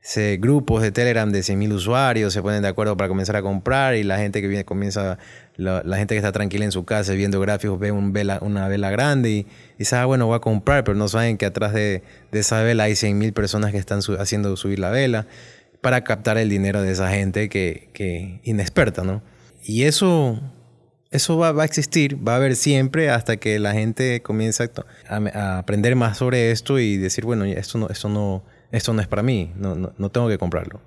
Se, 0.00 0.36
grupos 0.36 0.82
de 0.82 0.92
Telegram 0.92 1.30
de 1.32 1.40
100.000 1.40 1.72
usuarios 1.72 2.34
se 2.34 2.42
ponen 2.42 2.60
de 2.60 2.68
acuerdo 2.68 2.94
para 2.94 3.08
comenzar 3.08 3.36
a 3.36 3.42
comprar 3.42 3.94
y 3.94 4.02
la 4.02 4.18
gente 4.18 4.42
que 4.42 4.48
viene 4.48 4.66
comienza, 4.66 5.16
la, 5.56 5.96
gente 5.96 6.14
que 6.14 6.18
está 6.18 6.30
tranquila 6.30 6.66
en 6.66 6.72
su 6.72 6.84
casa 6.84 7.14
viendo 7.14 7.40
gráficos 7.40 7.78
ve 7.78 7.90
una 7.90 8.68
vela 8.68 8.90
grande 8.90 9.30
y, 9.30 9.46
dice, 9.78 9.96
ah, 9.96 10.04
bueno, 10.04 10.26
voy 10.26 10.36
a 10.36 10.40
comprar, 10.40 10.84
pero 10.84 10.94
no 10.94 11.08
saben 11.08 11.38
que 11.38 11.46
atrás 11.46 11.72
de, 11.72 12.02
de 12.32 12.40
esa 12.40 12.62
vela 12.62 12.84
hay 12.84 12.92
100.000 12.92 13.32
personas 13.32 13.72
que 13.72 13.78
están 13.78 14.00
haciendo 14.18 14.54
subir 14.58 14.78
la 14.78 14.90
vela 14.90 15.26
para 15.84 16.02
captar 16.02 16.38
el 16.38 16.48
dinero 16.48 16.80
de 16.80 16.90
esa 16.90 17.10
gente 17.10 17.50
que, 17.50 17.90
que 17.92 18.40
inexperta, 18.42 19.04
¿no? 19.04 19.20
Y 19.62 19.82
eso, 19.82 20.40
eso 21.10 21.36
va, 21.36 21.50
a 21.50 21.64
existir, 21.66 22.26
va 22.26 22.32
a 22.32 22.36
haber 22.36 22.56
siempre 22.56 23.10
hasta 23.10 23.36
que 23.36 23.58
la 23.58 23.74
gente 23.74 24.22
comience 24.22 24.70
a, 25.06 25.58
aprender 25.58 25.94
más 25.94 26.16
sobre 26.16 26.52
esto 26.52 26.78
y 26.78 26.96
decir, 26.96 27.26
bueno, 27.26 27.44
esto 27.44 27.76
no, 27.76 27.90
esto 27.90 28.08
no, 28.08 28.44
esto 28.72 28.94
no 28.94 29.02
es 29.02 29.08
para 29.08 29.22
mí, 29.22 29.52
no, 29.56 29.74
no, 29.74 29.92
no, 29.98 30.10
tengo 30.10 30.26
que 30.26 30.38
comprarlo. 30.38 30.80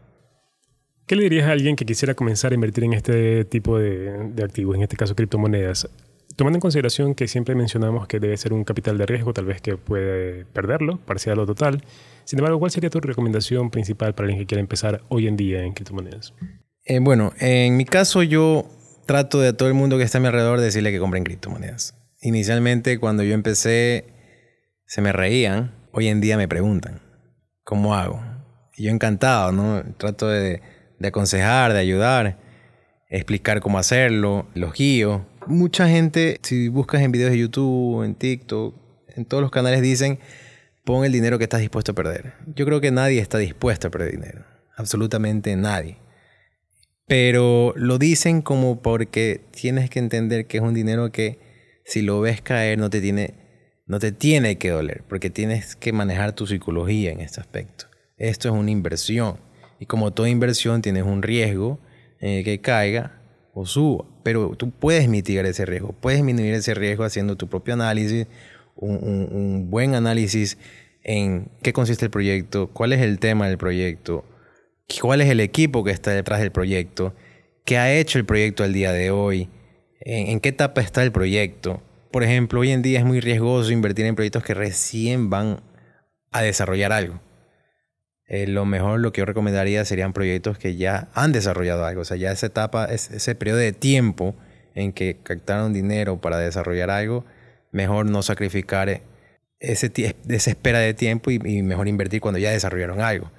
¿Qué 1.06 1.16
le 1.16 1.22
dirías 1.22 1.48
a 1.48 1.52
alguien 1.52 1.76
que 1.76 1.86
quisiera 1.86 2.16
comenzar 2.16 2.52
a 2.52 2.56
invertir 2.56 2.84
en 2.84 2.94
este 2.94 3.46
tipo 3.46 3.78
de, 3.78 4.32
de 4.34 4.44
activos, 4.44 4.78
en 4.78 4.82
este 4.82 4.98
caso 4.98 5.16
criptomonedas? 5.16 5.88
Tomando 6.36 6.58
en 6.58 6.62
consideración 6.62 7.14
que 7.14 7.28
siempre 7.28 7.54
mencionamos 7.54 8.08
que 8.08 8.20
debe 8.20 8.36
ser 8.36 8.52
un 8.52 8.64
capital 8.64 8.98
de 8.98 9.06
riesgo, 9.06 9.32
tal 9.32 9.46
vez 9.46 9.62
que 9.62 9.78
puede 9.78 10.46
perderlo, 10.46 10.98
parcial 10.98 11.38
o 11.38 11.46
total, 11.46 11.84
sin 12.28 12.40
embargo, 12.40 12.60
¿cuál 12.60 12.72
sería 12.72 12.90
tu 12.90 13.00
recomendación 13.00 13.72
principal 13.72 14.14
para 14.14 14.26
alguien 14.26 14.40
que 14.40 14.46
quiera 14.46 14.60
empezar 14.60 15.02
hoy 15.08 15.28
en 15.28 15.38
día 15.38 15.64
en 15.64 15.72
criptomonedas? 15.72 16.34
Eh, 16.84 17.00
bueno, 17.00 17.32
en 17.40 17.78
mi 17.78 17.86
caso 17.86 18.22
yo 18.22 18.70
trato 19.06 19.40
de 19.40 19.48
a 19.48 19.54
todo 19.54 19.70
el 19.70 19.76
mundo 19.76 19.98
que 19.98 20.04
está 20.04 20.18
a 20.18 20.22
mi 20.22 20.28
alrededor 20.28 20.60
decirle 20.60 20.92
que 20.92 21.00
compren 21.00 21.24
criptomonedas. 21.24 21.96
Inicialmente 22.22 23.00
cuando 23.00 23.24
yo 23.24 23.34
empecé 23.34 24.14
se 24.86 25.02
me 25.02 25.14
reían, 25.14 25.74
hoy 25.94 26.10
en 26.10 26.20
día 26.20 26.36
me 26.36 26.50
preguntan, 26.50 27.00
¿cómo 27.64 27.96
hago? 27.96 28.22
Y 28.76 28.84
yo 28.84 28.92
encantado, 28.92 29.54
¿no? 29.54 29.84
Trato 29.98 30.28
de, 30.28 30.62
aconsejar, 31.02 31.72
de 31.72 31.80
ayudar, 31.80 32.40
explicar 33.10 33.62
cómo 33.62 33.80
hacerlo, 33.80 34.48
los 34.54 34.74
guío. 34.74 35.26
Mucha 35.46 35.88
gente, 35.88 36.40
si 36.42 36.68
buscas 36.68 37.02
en 37.04 37.14
videos 37.14 37.32
de 37.32 37.38
YouTube, 37.38 38.04
en 38.04 38.16
TikTok, 38.16 38.76
en 39.16 39.24
todos 39.24 39.42
los 39.42 39.50
canales 39.50 39.82
dicen, 39.82 40.20
pon 40.88 41.04
el 41.04 41.12
dinero 41.12 41.38
que 41.38 41.44
estás 41.44 41.60
dispuesto 41.60 41.92
a 41.92 41.96
perder. 41.96 42.34
Yo 42.56 42.66
creo 42.66 42.80
que 42.80 42.92
nadie 42.92 43.20
está 43.20 43.38
dispuesto 43.38 43.90
a 43.90 43.92
perder 43.92 44.12
dinero. 44.12 44.46
Absolutamente 44.78 45.54
nadie. 45.58 45.98
Pero 47.06 47.74
lo 47.76 47.98
dicen 47.98 48.42
como 48.42 48.82
porque 48.82 49.42
tienes 49.52 49.90
que 49.90 50.00
entender 50.00 50.48
que 50.48 50.58
es 50.58 50.64
un 50.64 50.74
dinero 50.74 51.12
que 51.12 51.40
si 51.84 52.02
lo 52.02 52.22
ves 52.22 52.42
caer 52.42 52.80
no 52.80 52.90
te 52.90 53.02
tiene, 53.02 53.34
no 53.86 54.00
te 54.00 54.14
tiene 54.14 54.58
que 54.58 54.70
doler, 54.70 55.04
porque 55.10 55.30
tienes 55.30 55.76
que 55.76 55.92
manejar 55.92 56.32
tu 56.32 56.48
psicología 56.48 57.12
en 57.12 57.20
este 57.20 57.42
aspecto. 57.42 57.88
Esto 58.16 58.48
es 58.48 58.56
una 58.56 58.72
inversión. 58.72 59.40
Y 59.80 59.88
como 59.88 60.14
toda 60.14 60.30
inversión 60.30 60.82
tienes 60.82 61.04
un 61.04 61.22
riesgo 61.22 61.82
en 62.22 62.46
que 62.46 62.62
caiga 62.62 63.22
o 63.54 63.66
suba. 63.66 64.06
Pero 64.24 64.56
tú 64.56 64.72
puedes 64.72 65.10
mitigar 65.10 65.46
ese 65.46 65.66
riesgo. 65.66 65.92
Puedes 65.92 66.20
disminuir 66.20 66.54
ese 66.54 66.74
riesgo 66.74 67.04
haciendo 67.04 67.36
tu 67.36 67.50
propio 67.50 67.74
análisis, 67.74 68.28
un, 68.78 69.30
un 69.32 69.70
buen 69.70 69.96
análisis 69.96 70.58
en 71.04 71.50
qué 71.64 71.74
consiste 71.74 72.06
el 72.06 72.12
proyecto, 72.12 72.68
cuál 72.68 72.94
es 72.94 73.02
el 73.02 73.20
tema 73.20 73.48
del 73.48 73.58
proyecto, 73.58 74.26
cuál 75.02 75.22
es 75.22 75.30
el 75.30 75.40
equipo 75.40 75.84
que 75.84 75.92
está 75.92 76.12
detrás 76.12 76.40
del 76.40 76.52
proyecto, 76.52 77.14
qué 77.66 77.78
ha 77.78 77.94
hecho 77.94 78.20
el 78.20 78.26
proyecto 78.26 78.64
al 78.64 78.74
día 78.74 78.92
de 78.92 79.12
hoy, 79.12 79.50
en, 80.00 80.40
qué 80.40 80.50
etapa 80.50 80.82
está 80.82 81.04
el 81.04 81.12
proyecto. 81.12 81.82
Por 82.12 82.24
ejemplo, 82.24 82.60
hoy 82.60 82.72
en 82.72 82.82
día 82.82 83.00
es 83.00 83.06
muy 83.06 83.20
riesgoso 83.20 83.72
invertir 83.72 84.06
en 84.06 84.16
proyectos 84.16 84.44
que 84.44 84.54
recién 84.54 85.30
van 85.30 85.62
a 86.32 86.42
desarrollar 86.42 86.94
algo. 86.94 87.20
Eh, 88.28 88.48
lo 88.48 88.66
mejor, 88.66 89.00
lo 89.00 89.12
que 89.12 89.20
yo 89.20 89.26
recomendaría 89.26 89.86
serían 89.86 90.14
proyectos 90.14 90.58
que 90.58 90.76
ya 90.76 91.10
han 91.14 91.32
desarrollado 91.32 91.86
algo. 91.86 92.02
O 92.02 92.06
sea, 92.06 92.18
ya 92.18 92.32
esa 92.32 92.48
etapa, 92.48 92.86
ese 92.86 93.36
periodo 93.36 93.60
de 93.60 93.72
tiempo 93.72 94.36
en 94.76 94.94
que 94.94 95.18
captaron 95.24 95.74
dinero 95.74 96.20
para 96.22 96.38
desarrollar 96.38 96.90
algo, 96.90 97.26
mejor 97.72 98.06
no 98.06 98.22
sacrificar 98.24 99.02
ese, 99.60 99.92
esa 100.30 100.50
espera 100.50 100.80
de 100.80 100.94
tiempo 100.94 101.32
y 101.32 101.62
mejor 101.64 101.88
invertir 101.88 102.22
cuando 102.22 102.40
ya 102.40 102.52
desarrollaron 102.52 103.02
algo. 103.02 103.32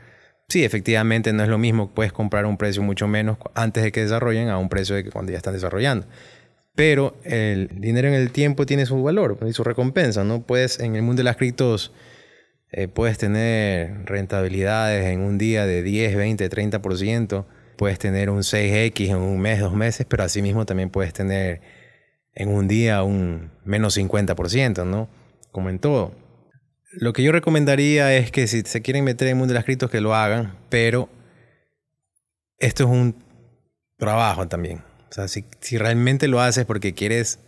Sí, 0.50 0.64
efectivamente 0.64 1.30
no 1.34 1.42
es 1.42 1.50
lo 1.50 1.58
mismo, 1.58 1.90
puedes 1.90 2.10
comprar 2.10 2.46
a 2.46 2.48
un 2.48 2.56
precio 2.56 2.82
mucho 2.82 3.06
menos 3.06 3.36
antes 3.54 3.82
de 3.82 3.92
que 3.92 4.00
desarrollen 4.00 4.48
a 4.48 4.56
un 4.56 4.70
precio 4.70 4.94
de 4.96 5.04
que 5.04 5.10
cuando 5.10 5.30
ya 5.30 5.36
están 5.36 5.52
desarrollando. 5.52 6.06
Pero 6.74 7.16
el 7.24 7.68
dinero 7.74 8.08
en 8.08 8.14
el 8.14 8.30
tiempo 8.30 8.64
tiene 8.64 8.86
su 8.86 9.02
valor 9.02 9.38
y 9.46 9.52
su 9.52 9.62
recompensa, 9.62 10.24
¿no? 10.24 10.40
Puedes, 10.40 10.80
en 10.80 10.96
el 10.96 11.02
mundo 11.02 11.20
de 11.20 11.24
las 11.24 11.36
criptos, 11.36 11.92
eh, 12.72 12.88
puedes 12.88 13.18
tener 13.18 14.06
rentabilidades 14.06 15.06
en 15.06 15.20
un 15.20 15.36
día 15.36 15.66
de 15.66 15.82
10, 15.82 16.16
20, 16.16 16.48
30%, 16.48 17.44
puedes 17.76 17.98
tener 17.98 18.30
un 18.30 18.42
6X 18.42 19.10
en 19.10 19.16
un 19.16 19.40
mes, 19.40 19.60
dos 19.60 19.74
meses, 19.74 20.06
pero 20.08 20.22
asimismo 20.22 20.64
también 20.64 20.88
puedes 20.88 21.12
tener 21.12 21.60
en 22.34 22.48
un 22.50 22.68
día 22.68 23.02
un 23.02 23.50
menos 23.64 23.96
50%, 23.96 24.86
¿no? 24.86 25.08
Como 25.52 25.70
en 25.70 25.78
todo. 25.78 26.12
Lo 26.92 27.12
que 27.12 27.22
yo 27.22 27.32
recomendaría 27.32 28.14
es 28.14 28.30
que 28.30 28.46
si 28.46 28.62
se 28.62 28.82
quieren 28.82 29.04
meter 29.04 29.28
en 29.28 29.32
el 29.32 29.38
mundo 29.38 29.52
de 29.52 29.58
las 29.58 29.64
criptos, 29.64 29.90
que 29.90 30.00
lo 30.00 30.14
hagan, 30.14 30.58
pero 30.68 31.08
esto 32.58 32.84
es 32.84 32.90
un 32.90 33.22
trabajo 33.98 34.48
también. 34.48 34.78
O 35.10 35.12
sea, 35.12 35.28
si, 35.28 35.44
realmente 35.78 36.28
lo 36.28 36.40
haces 36.40 36.64
porque 36.64 36.94
quieres 36.94 37.40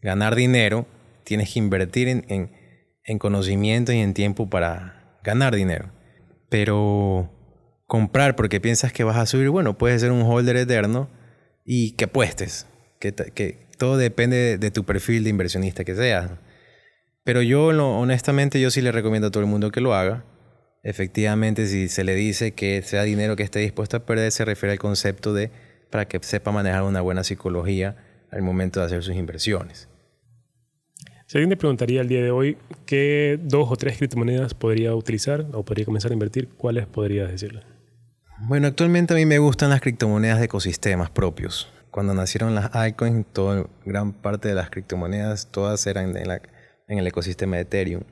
ganar 0.00 0.34
dinero, 0.34 0.86
tienes 1.24 1.52
que 1.52 1.58
invertir 1.58 2.08
en, 2.08 2.24
en 3.06 3.18
conocimiento 3.18 3.92
y 3.92 3.98
en 3.98 4.14
tiempo 4.14 4.48
para 4.48 5.18
ganar 5.22 5.54
dinero. 5.54 5.90
Pero 6.48 7.32
comprar 7.86 8.36
porque 8.36 8.60
piensas 8.60 8.92
que 8.92 9.04
vas 9.04 9.16
a 9.16 9.26
subir, 9.26 9.48
bueno, 9.50 9.78
puedes 9.78 10.00
ser 10.00 10.10
un 10.10 10.22
holder 10.22 10.56
eterno 10.56 11.08
y 11.64 11.92
que 11.92 12.04
apuestes. 12.04 12.66
Que, 12.98 13.14
que 13.14 13.65
todo 13.76 13.96
depende 13.96 14.58
de 14.58 14.70
tu 14.70 14.84
perfil 14.84 15.24
de 15.24 15.30
inversionista 15.30 15.84
que 15.84 15.94
seas. 15.94 16.30
Pero 17.24 17.42
yo, 17.42 17.66
honestamente, 17.66 18.60
yo 18.60 18.70
sí 18.70 18.80
le 18.80 18.92
recomiendo 18.92 19.28
a 19.28 19.30
todo 19.30 19.42
el 19.42 19.48
mundo 19.48 19.70
que 19.70 19.80
lo 19.80 19.94
haga. 19.94 20.24
Efectivamente, 20.82 21.66
si 21.66 21.88
se 21.88 22.04
le 22.04 22.14
dice 22.14 22.52
que 22.52 22.82
sea 22.82 23.02
dinero 23.02 23.34
que 23.34 23.42
esté 23.42 23.58
dispuesto 23.58 23.96
a 23.96 24.06
perder, 24.06 24.30
se 24.30 24.44
refiere 24.44 24.72
al 24.72 24.78
concepto 24.78 25.34
de 25.34 25.50
para 25.90 26.06
que 26.06 26.20
sepa 26.22 26.52
manejar 26.52 26.84
una 26.84 27.00
buena 27.00 27.24
psicología 27.24 27.96
al 28.30 28.42
momento 28.42 28.80
de 28.80 28.86
hacer 28.86 29.02
sus 29.02 29.16
inversiones. 29.16 29.88
Si 31.26 31.38
alguien 31.38 31.50
te 31.50 31.56
preguntaría 31.56 32.00
el 32.00 32.08
día 32.08 32.22
de 32.22 32.30
hoy 32.30 32.56
qué 32.86 33.38
dos 33.42 33.68
o 33.70 33.76
tres 33.76 33.98
criptomonedas 33.98 34.54
podría 34.54 34.94
utilizar 34.94 35.46
o 35.52 35.64
podría 35.64 35.84
comenzar 35.84 36.12
a 36.12 36.14
invertir, 36.14 36.48
¿cuáles 36.56 36.86
podrías 36.86 37.28
decirle? 37.28 37.62
Bueno, 38.38 38.68
actualmente 38.68 39.14
a 39.14 39.16
mí 39.16 39.26
me 39.26 39.38
gustan 39.38 39.70
las 39.70 39.80
criptomonedas 39.80 40.38
de 40.38 40.44
ecosistemas 40.44 41.10
propios. 41.10 41.68
Cuando 41.96 42.12
nacieron 42.12 42.54
las 42.54 42.74
altcoins, 42.74 43.24
toda, 43.32 43.70
gran 43.86 44.12
parte 44.12 44.48
de 44.48 44.54
las 44.54 44.68
criptomonedas, 44.68 45.50
todas 45.50 45.86
eran 45.86 46.14
en 46.14 46.98
el 46.98 47.06
ecosistema 47.06 47.56
de 47.56 47.62
Ethereum. 47.62 48.02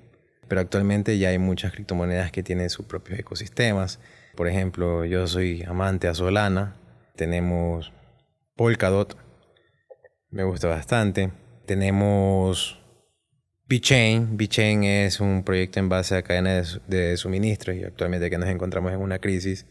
Pero 0.48 0.62
actualmente 0.62 1.18
ya 1.18 1.28
hay 1.28 1.36
muchas 1.36 1.72
criptomonedas 1.72 2.32
que 2.32 2.42
tienen 2.42 2.70
sus 2.70 2.86
propios 2.86 3.18
ecosistemas. 3.18 4.00
Por 4.36 4.48
ejemplo, 4.48 5.04
yo 5.04 5.26
soy 5.26 5.64
amante 5.64 6.08
a 6.08 6.14
Solana. 6.14 6.76
Tenemos 7.14 7.92
Polkadot. 8.56 9.18
Me 10.30 10.44
gusta 10.44 10.68
bastante. 10.68 11.30
Tenemos 11.66 12.82
BitChain. 13.66 14.38
BitChain 14.38 14.84
es 14.84 15.20
un 15.20 15.44
proyecto 15.44 15.78
en 15.78 15.90
base 15.90 16.16
a 16.16 16.22
cadenas 16.22 16.80
de 16.86 17.18
suministros 17.18 17.76
y 17.76 17.84
actualmente 17.84 18.30
que 18.30 18.38
nos 18.38 18.48
encontramos 18.48 18.94
en 18.94 19.00
una 19.00 19.18
crisis 19.18 19.66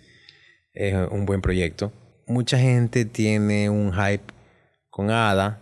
es 0.72 0.94
un 1.10 1.26
buen 1.26 1.42
proyecto. 1.42 1.92
Mucha 2.26 2.58
gente 2.58 3.06
tiene 3.06 3.70
un 3.70 3.94
hype 3.94 4.34
con 4.90 5.10
ADA. 5.10 5.60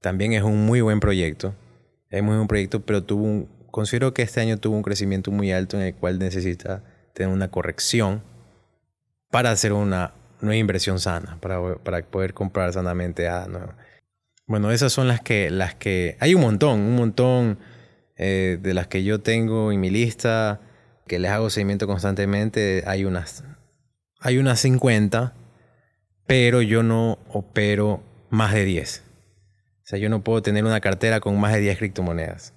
También 0.00 0.32
es 0.32 0.42
un 0.42 0.66
muy 0.66 0.80
buen 0.80 1.00
proyecto. 1.00 1.54
Es 2.10 2.22
muy 2.22 2.36
buen 2.36 2.48
proyecto, 2.48 2.80
pero 2.80 3.02
tuvo 3.02 3.24
un, 3.24 3.48
considero 3.70 4.14
que 4.14 4.22
este 4.22 4.40
año 4.40 4.56
tuvo 4.56 4.76
un 4.76 4.82
crecimiento 4.82 5.30
muy 5.30 5.52
alto 5.52 5.76
en 5.76 5.82
el 5.84 5.94
cual 5.94 6.18
necesita 6.18 6.82
tener 7.12 7.32
una 7.32 7.50
corrección 7.50 8.22
para 9.30 9.50
hacer 9.50 9.72
una 9.72 10.12
nueva 10.40 10.56
inversión 10.56 10.98
sana, 10.98 11.38
para, 11.40 12.02
poder 12.02 12.34
comprar 12.34 12.72
sanamente 12.72 13.28
a 13.28 13.46
nuevo. 13.46 13.72
Bueno, 14.46 14.70
esas 14.70 14.92
son 14.92 15.08
las 15.08 15.20
que, 15.20 15.50
las 15.50 15.74
que... 15.74 16.16
Hay 16.20 16.34
un 16.34 16.40
montón, 16.40 16.80
un 16.80 16.96
montón 16.96 17.58
eh, 18.16 18.58
de 18.62 18.74
las 18.74 18.86
que 18.86 19.02
yo 19.04 19.20
tengo 19.20 19.72
en 19.72 19.80
mi 19.80 19.90
lista, 19.90 20.60
que 21.06 21.18
les 21.18 21.30
hago 21.30 21.50
seguimiento 21.50 21.86
constantemente. 21.86 22.84
Hay 22.86 23.04
unas, 23.04 23.44
hay 24.20 24.38
unas 24.38 24.60
50, 24.60 25.34
pero 26.26 26.62
yo 26.62 26.82
no 26.82 27.18
opero 27.28 28.02
más 28.30 28.52
de 28.52 28.64
10. 28.64 29.02
O 29.86 29.88
sea, 29.88 29.98
yo 29.98 30.08
no 30.08 30.24
puedo 30.24 30.42
tener 30.42 30.64
una 30.64 30.80
cartera 30.80 31.20
con 31.20 31.38
más 31.38 31.52
de 31.52 31.60
10 31.60 31.78
criptomonedas. 31.78 32.54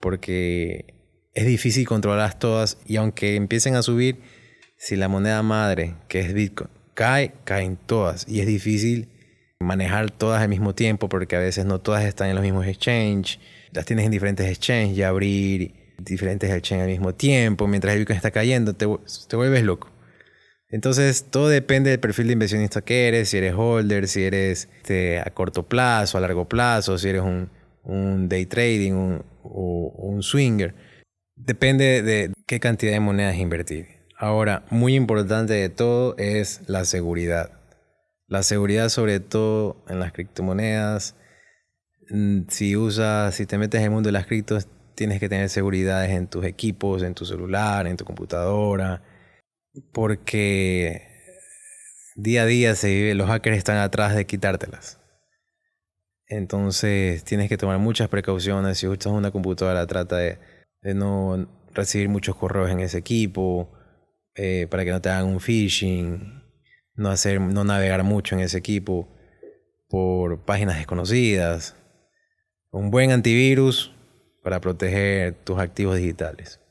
Porque 0.00 0.94
es 1.34 1.46
difícil 1.46 1.86
controlarlas 1.86 2.38
todas 2.38 2.78
y 2.86 2.96
aunque 2.96 3.36
empiecen 3.36 3.74
a 3.76 3.82
subir, 3.82 4.20
si 4.76 4.96
la 4.96 5.08
moneda 5.08 5.42
madre, 5.42 5.94
que 6.08 6.20
es 6.20 6.34
Bitcoin, 6.34 6.68
cae, 6.94 7.32
caen 7.44 7.76
todas. 7.76 8.28
Y 8.28 8.40
es 8.40 8.46
difícil 8.46 9.08
manejar 9.60 10.10
todas 10.10 10.42
al 10.42 10.48
mismo 10.48 10.74
tiempo 10.74 11.08
porque 11.08 11.36
a 11.36 11.38
veces 11.38 11.64
no 11.64 11.80
todas 11.80 12.04
están 12.04 12.28
en 12.28 12.34
los 12.34 12.42
mismos 12.42 12.66
exchanges. 12.66 13.38
Las 13.72 13.86
tienes 13.86 14.04
en 14.04 14.10
diferentes 14.10 14.46
exchanges 14.46 14.98
y 14.98 15.02
abrir 15.02 15.94
diferentes 15.98 16.50
exchanges 16.50 16.84
al 16.84 16.90
mismo 16.90 17.14
tiempo. 17.14 17.66
Mientras 17.66 17.94
el 17.94 18.00
Bitcoin 18.00 18.16
está 18.16 18.32
cayendo, 18.32 18.74
te, 18.74 18.86
te 19.28 19.36
vuelves 19.36 19.62
loco. 19.62 19.91
Entonces, 20.72 21.26
todo 21.30 21.50
depende 21.50 21.90
del 21.90 22.00
perfil 22.00 22.28
de 22.28 22.32
inversionista 22.32 22.80
que 22.80 23.06
eres, 23.06 23.28
si 23.28 23.36
eres 23.36 23.54
holder, 23.54 24.08
si 24.08 24.24
eres 24.24 24.70
este, 24.78 25.20
a 25.20 25.26
corto 25.26 25.64
plazo, 25.64 26.16
a 26.16 26.22
largo 26.22 26.48
plazo, 26.48 26.96
si 26.96 27.10
eres 27.10 27.20
un, 27.20 27.50
un 27.84 28.26
day 28.30 28.46
trading 28.46 28.92
un, 28.92 29.24
o 29.42 29.92
un 29.98 30.22
swinger. 30.22 30.74
Depende 31.36 32.02
de 32.02 32.32
qué 32.46 32.58
cantidad 32.58 32.92
de 32.92 33.00
monedas 33.00 33.36
invertir. 33.36 33.86
Ahora, 34.16 34.64
muy 34.70 34.94
importante 34.94 35.52
de 35.52 35.68
todo 35.68 36.16
es 36.16 36.62
la 36.66 36.86
seguridad. 36.86 37.50
La 38.26 38.42
seguridad 38.42 38.88
sobre 38.88 39.20
todo 39.20 39.84
en 39.88 40.00
las 40.00 40.12
criptomonedas. 40.12 41.16
Mm, 42.08 42.44
si 42.48 42.76
usas, 42.76 43.34
si 43.34 43.44
te 43.44 43.58
metes 43.58 43.80
en 43.80 43.84
el 43.84 43.90
mundo 43.90 44.08
de 44.08 44.12
las 44.12 44.26
criptos, 44.26 44.68
tienes 44.94 45.20
que 45.20 45.28
tener 45.28 45.50
seguridades 45.50 46.12
en 46.12 46.28
tus 46.28 46.46
equipos, 46.46 47.02
en 47.02 47.12
tu 47.12 47.26
celular, 47.26 47.86
en 47.86 47.98
tu 47.98 48.06
computadora 48.06 49.02
porque 49.92 51.02
día 52.16 52.42
a 52.42 52.46
día 52.46 52.74
se 52.74 52.88
vive, 52.88 53.14
los 53.14 53.28
hackers 53.28 53.56
están 53.56 53.78
atrás 53.78 54.14
de 54.14 54.26
quitártelas. 54.26 54.98
Entonces 56.26 57.24
tienes 57.24 57.48
que 57.48 57.58
tomar 57.58 57.78
muchas 57.78 58.08
precauciones. 58.08 58.78
Si 58.78 58.86
usas 58.86 59.12
una 59.12 59.30
computadora, 59.30 59.86
trata 59.86 60.16
de, 60.16 60.38
no 60.82 61.46
recibir 61.74 62.08
muchos 62.08 62.36
correos 62.36 62.70
en 62.70 62.80
ese 62.80 62.98
equipo 62.98 63.70
eh, 64.34 64.66
para 64.70 64.84
que 64.84 64.90
no 64.90 65.00
te 65.00 65.10
hagan 65.10 65.26
un 65.26 65.40
phishing, 65.40 66.42
no, 66.94 67.10
hacer, 67.10 67.40
no 67.40 67.64
navegar 67.64 68.02
mucho 68.02 68.34
en 68.34 68.42
ese 68.42 68.58
equipo. 68.58 69.08
por 69.88 70.44
páginas 70.46 70.78
desconocidas. 70.78 71.76
Un 72.70 72.90
buen 72.90 73.10
antivirus 73.10 73.92
para 74.42 74.60
proteger 74.60 75.34
tus 75.44 75.58
activos 75.58 75.98
digitales. 75.98 76.61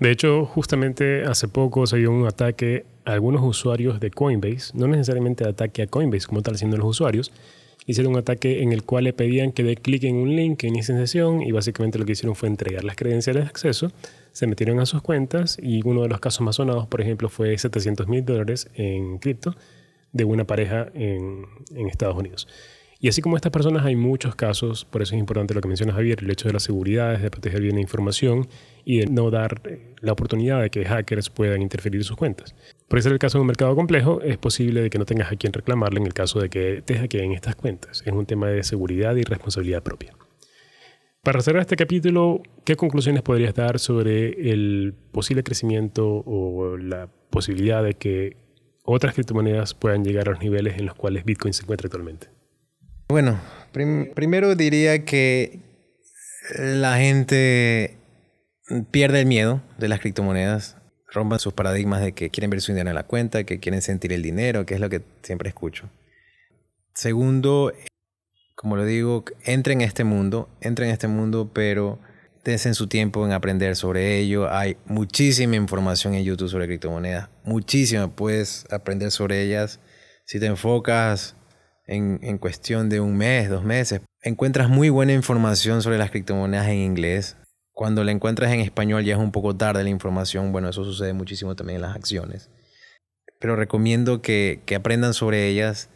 De 0.00 0.10
hecho, 0.10 0.46
justamente 0.46 1.24
hace 1.24 1.46
poco 1.46 1.86
se 1.86 1.98
dio 1.98 2.10
un 2.10 2.26
ataque 2.26 2.86
a 3.04 3.12
algunos 3.12 3.42
usuarios 3.42 4.00
de 4.00 4.10
Coinbase, 4.10 4.72
no 4.72 4.88
necesariamente 4.88 5.46
ataque 5.46 5.82
a 5.82 5.86
Coinbase 5.88 6.26
como 6.26 6.40
tal, 6.40 6.56
siendo 6.56 6.78
los 6.78 6.86
usuarios, 6.86 7.30
hicieron 7.84 8.14
un 8.14 8.18
ataque 8.18 8.62
en 8.62 8.72
el 8.72 8.82
cual 8.82 9.04
le 9.04 9.12
pedían 9.12 9.52
que 9.52 9.62
dé 9.62 9.76
clic 9.76 10.04
en 10.04 10.16
un 10.16 10.34
link 10.34 10.60
que 10.60 10.68
inicie 10.68 10.96
sesión 10.96 11.42
y 11.42 11.52
básicamente 11.52 11.98
lo 11.98 12.06
que 12.06 12.12
hicieron 12.12 12.34
fue 12.34 12.48
entregar 12.48 12.82
las 12.82 12.96
credenciales 12.96 13.44
de 13.44 13.50
acceso, 13.50 13.92
se 14.32 14.46
metieron 14.46 14.80
a 14.80 14.86
sus 14.86 15.02
cuentas 15.02 15.58
y 15.62 15.86
uno 15.86 16.00
de 16.00 16.08
los 16.08 16.18
casos 16.18 16.40
más 16.40 16.56
sonados, 16.56 16.86
por 16.86 17.02
ejemplo, 17.02 17.28
fue 17.28 17.58
700 17.58 18.08
mil 18.08 18.24
dólares 18.24 18.70
en 18.76 19.18
cripto 19.18 19.54
de 20.12 20.24
una 20.24 20.44
pareja 20.44 20.88
en 20.94 21.44
Estados 21.90 22.16
Unidos. 22.16 22.48
Y 23.02 23.08
así 23.08 23.22
como 23.22 23.36
estas 23.36 23.50
personas 23.50 23.86
hay 23.86 23.96
muchos 23.96 24.36
casos, 24.36 24.84
por 24.84 25.00
eso 25.00 25.14
es 25.14 25.20
importante 25.20 25.54
lo 25.54 25.62
que 25.62 25.68
menciona 25.68 25.94
Javier, 25.94 26.18
el 26.20 26.30
hecho 26.30 26.48
de 26.48 26.52
la 26.52 26.60
seguridad, 26.60 27.18
de 27.18 27.30
proteger 27.30 27.62
bien 27.62 27.76
la 27.76 27.80
información 27.80 28.46
y 28.84 28.98
de 28.98 29.06
no 29.06 29.30
dar 29.30 29.62
eh, 29.64 29.94
la 30.02 30.12
oportunidad 30.12 30.60
de 30.60 30.68
que 30.68 30.84
hackers 30.84 31.30
puedan 31.30 31.62
interferir 31.62 31.98
en 32.02 32.04
sus 32.04 32.18
cuentas. 32.18 32.54
Por 32.88 33.00
ser 33.00 33.12
el 33.12 33.18
caso 33.18 33.38
de 33.38 33.40
un 33.40 33.46
mercado 33.46 33.74
complejo, 33.74 34.20
es 34.20 34.36
posible 34.36 34.82
de 34.82 34.90
que 34.90 34.98
no 34.98 35.06
tengas 35.06 35.32
a 35.32 35.36
quien 35.36 35.54
reclamarle 35.54 35.98
en 35.98 36.06
el 36.06 36.12
caso 36.12 36.40
de 36.40 36.50
que 36.50 36.82
te 36.84 36.98
hackeen 36.98 37.32
estas 37.32 37.56
cuentas. 37.56 38.02
Es 38.04 38.12
un 38.12 38.26
tema 38.26 38.48
de 38.48 38.62
seguridad 38.64 39.16
y 39.16 39.22
responsabilidad 39.22 39.82
propia. 39.82 40.14
Para 41.22 41.40
cerrar 41.40 41.62
este 41.62 41.76
capítulo, 41.76 42.42
¿qué 42.64 42.76
conclusiones 42.76 43.22
podrías 43.22 43.54
dar 43.54 43.78
sobre 43.78 44.50
el 44.50 44.94
posible 45.10 45.42
crecimiento 45.42 46.06
o 46.06 46.76
la 46.76 47.08
posibilidad 47.30 47.82
de 47.82 47.94
que 47.94 48.36
otras 48.84 49.14
criptomonedas 49.14 49.72
puedan 49.72 50.04
llegar 50.04 50.28
a 50.28 50.32
los 50.32 50.40
niveles 50.40 50.76
en 50.76 50.84
los 50.84 50.94
cuales 50.94 51.24
Bitcoin 51.24 51.54
se 51.54 51.62
encuentra 51.62 51.86
actualmente? 51.86 52.39
Bueno, 53.10 53.40
primero 53.72 54.54
diría 54.54 55.04
que 55.04 55.58
la 56.56 56.96
gente 56.98 57.98
pierde 58.92 59.22
el 59.22 59.26
miedo 59.26 59.60
de 59.78 59.88
las 59.88 59.98
criptomonedas, 59.98 60.76
rompan 61.08 61.40
sus 61.40 61.52
paradigmas 61.52 62.02
de 62.02 62.12
que 62.12 62.30
quieren 62.30 62.50
ver 62.50 62.60
su 62.60 62.70
dinero 62.70 62.90
en 62.90 62.94
la 62.94 63.02
cuenta, 63.02 63.42
que 63.42 63.58
quieren 63.58 63.82
sentir 63.82 64.12
el 64.12 64.22
dinero, 64.22 64.64
que 64.64 64.74
es 64.74 64.80
lo 64.80 64.88
que 64.88 65.02
siempre 65.24 65.48
escucho. 65.48 65.90
Segundo, 66.94 67.72
como 68.54 68.76
lo 68.76 68.84
digo, 68.84 69.24
entren 69.44 69.80
en 69.80 69.88
este 69.88 70.04
mundo, 70.04 70.48
entren 70.60 70.90
en 70.90 70.92
este 70.92 71.08
mundo, 71.08 71.50
pero 71.52 71.98
dense 72.44 72.72
su 72.74 72.86
tiempo 72.86 73.26
en 73.26 73.32
aprender 73.32 73.74
sobre 73.74 74.20
ello. 74.20 74.48
Hay 74.48 74.76
muchísima 74.84 75.56
información 75.56 76.14
en 76.14 76.22
YouTube 76.22 76.48
sobre 76.48 76.68
criptomonedas, 76.68 77.28
muchísima, 77.42 78.06
puedes 78.14 78.66
aprender 78.70 79.10
sobre 79.10 79.42
ellas. 79.42 79.80
Si 80.26 80.38
te 80.38 80.46
enfocas 80.46 81.34
en, 81.86 82.38
cuestión 82.38 82.88
de 82.88 83.00
un 83.00 83.16
mes, 83.16 83.48
dos 83.48 83.64
meses. 83.64 84.00
Encuentras 84.22 84.68
muy 84.68 84.90
buena 84.90 85.12
información 85.12 85.82
sobre 85.82 85.98
las 85.98 86.10
criptomonedas 86.10 86.68
en 86.68 86.78
inglés. 86.78 87.36
Cuando 87.72 88.04
la 88.04 88.12
encuentras 88.12 88.52
en 88.52 88.60
español 88.60 89.04
ya 89.04 89.14
es 89.14 89.20
un 89.20 89.32
poco 89.32 89.56
tarde 89.56 89.82
la 89.82 89.90
información. 89.90 90.52
Bueno, 90.52 90.68
eso 90.68 90.84
sucede 90.84 91.12
muchísimo 91.12 91.56
también 91.56 91.76
en 91.76 91.82
las 91.82 91.96
acciones. 91.96 92.50
Pero 93.40 93.56
recomiendo 93.56 94.22
que, 94.22 94.62
aprendan 94.76 95.14
sobre 95.14 95.48
ellas. 95.48 95.88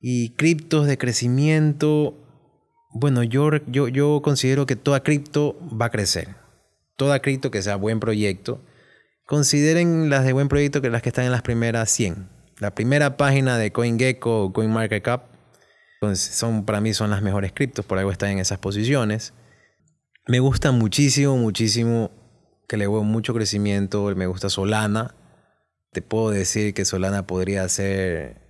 Y 0.00 0.30
criptos 0.30 0.86
de 0.86 0.98
crecimiento, 0.98 2.14
bueno, 2.90 3.22
yo, 3.22 3.50
yo, 3.66 3.88
yo 3.88 4.20
considero 4.22 4.66
que 4.66 4.76
toda 4.76 5.02
cripto 5.02 5.56
va 5.70 5.86
a 5.86 5.90
crecer. 5.90 6.36
Toda 6.96 7.20
cripto 7.20 7.50
que 7.50 7.62
sea 7.62 7.76
buen 7.76 8.00
proyecto. 8.00 8.60
Consideren 9.24 10.10
las 10.10 10.24
de 10.24 10.34
buen 10.34 10.48
proyecto 10.48 10.82
que 10.82 10.90
las 10.90 11.00
que 11.00 11.08
están 11.08 11.24
en 11.24 11.32
las 11.32 11.40
primeras 11.40 11.88
100 11.90 12.33
la 12.58 12.74
primera 12.74 13.16
página 13.16 13.58
de 13.58 13.72
CoinGecko 13.72 14.44
o 14.44 14.52
CoinMarketCap 14.52 15.34
son, 16.14 16.64
para 16.64 16.80
mí 16.80 16.92
son 16.92 17.10
las 17.10 17.22
mejores 17.22 17.52
criptos, 17.52 17.84
por 17.84 17.98
algo 17.98 18.12
están 18.12 18.30
en 18.30 18.38
esas 18.38 18.58
posiciones. 18.58 19.32
Me 20.26 20.38
gusta 20.38 20.70
muchísimo, 20.70 21.36
muchísimo, 21.36 22.10
que 22.68 22.76
le 22.76 22.86
veo 22.86 23.02
mucho 23.02 23.32
crecimiento, 23.34 24.14
me 24.14 24.26
gusta 24.26 24.50
Solana. 24.50 25.14
Te 25.92 26.02
puedo 26.02 26.30
decir 26.30 26.74
que 26.74 26.84
Solana 26.84 27.26
podría 27.26 27.68
ser 27.68 28.42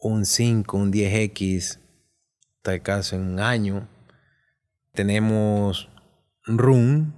un 0.00 0.26
5, 0.26 0.76
un 0.76 0.92
10x, 0.92 1.78
tal 2.62 2.82
caso 2.82 3.16
en 3.16 3.22
un 3.22 3.40
año. 3.40 3.88
Tenemos 4.92 5.88
Rune, 6.46 7.12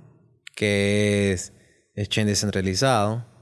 que 0.54 1.32
es 1.32 1.52
exchange 1.94 2.28
descentralizado 2.28 3.35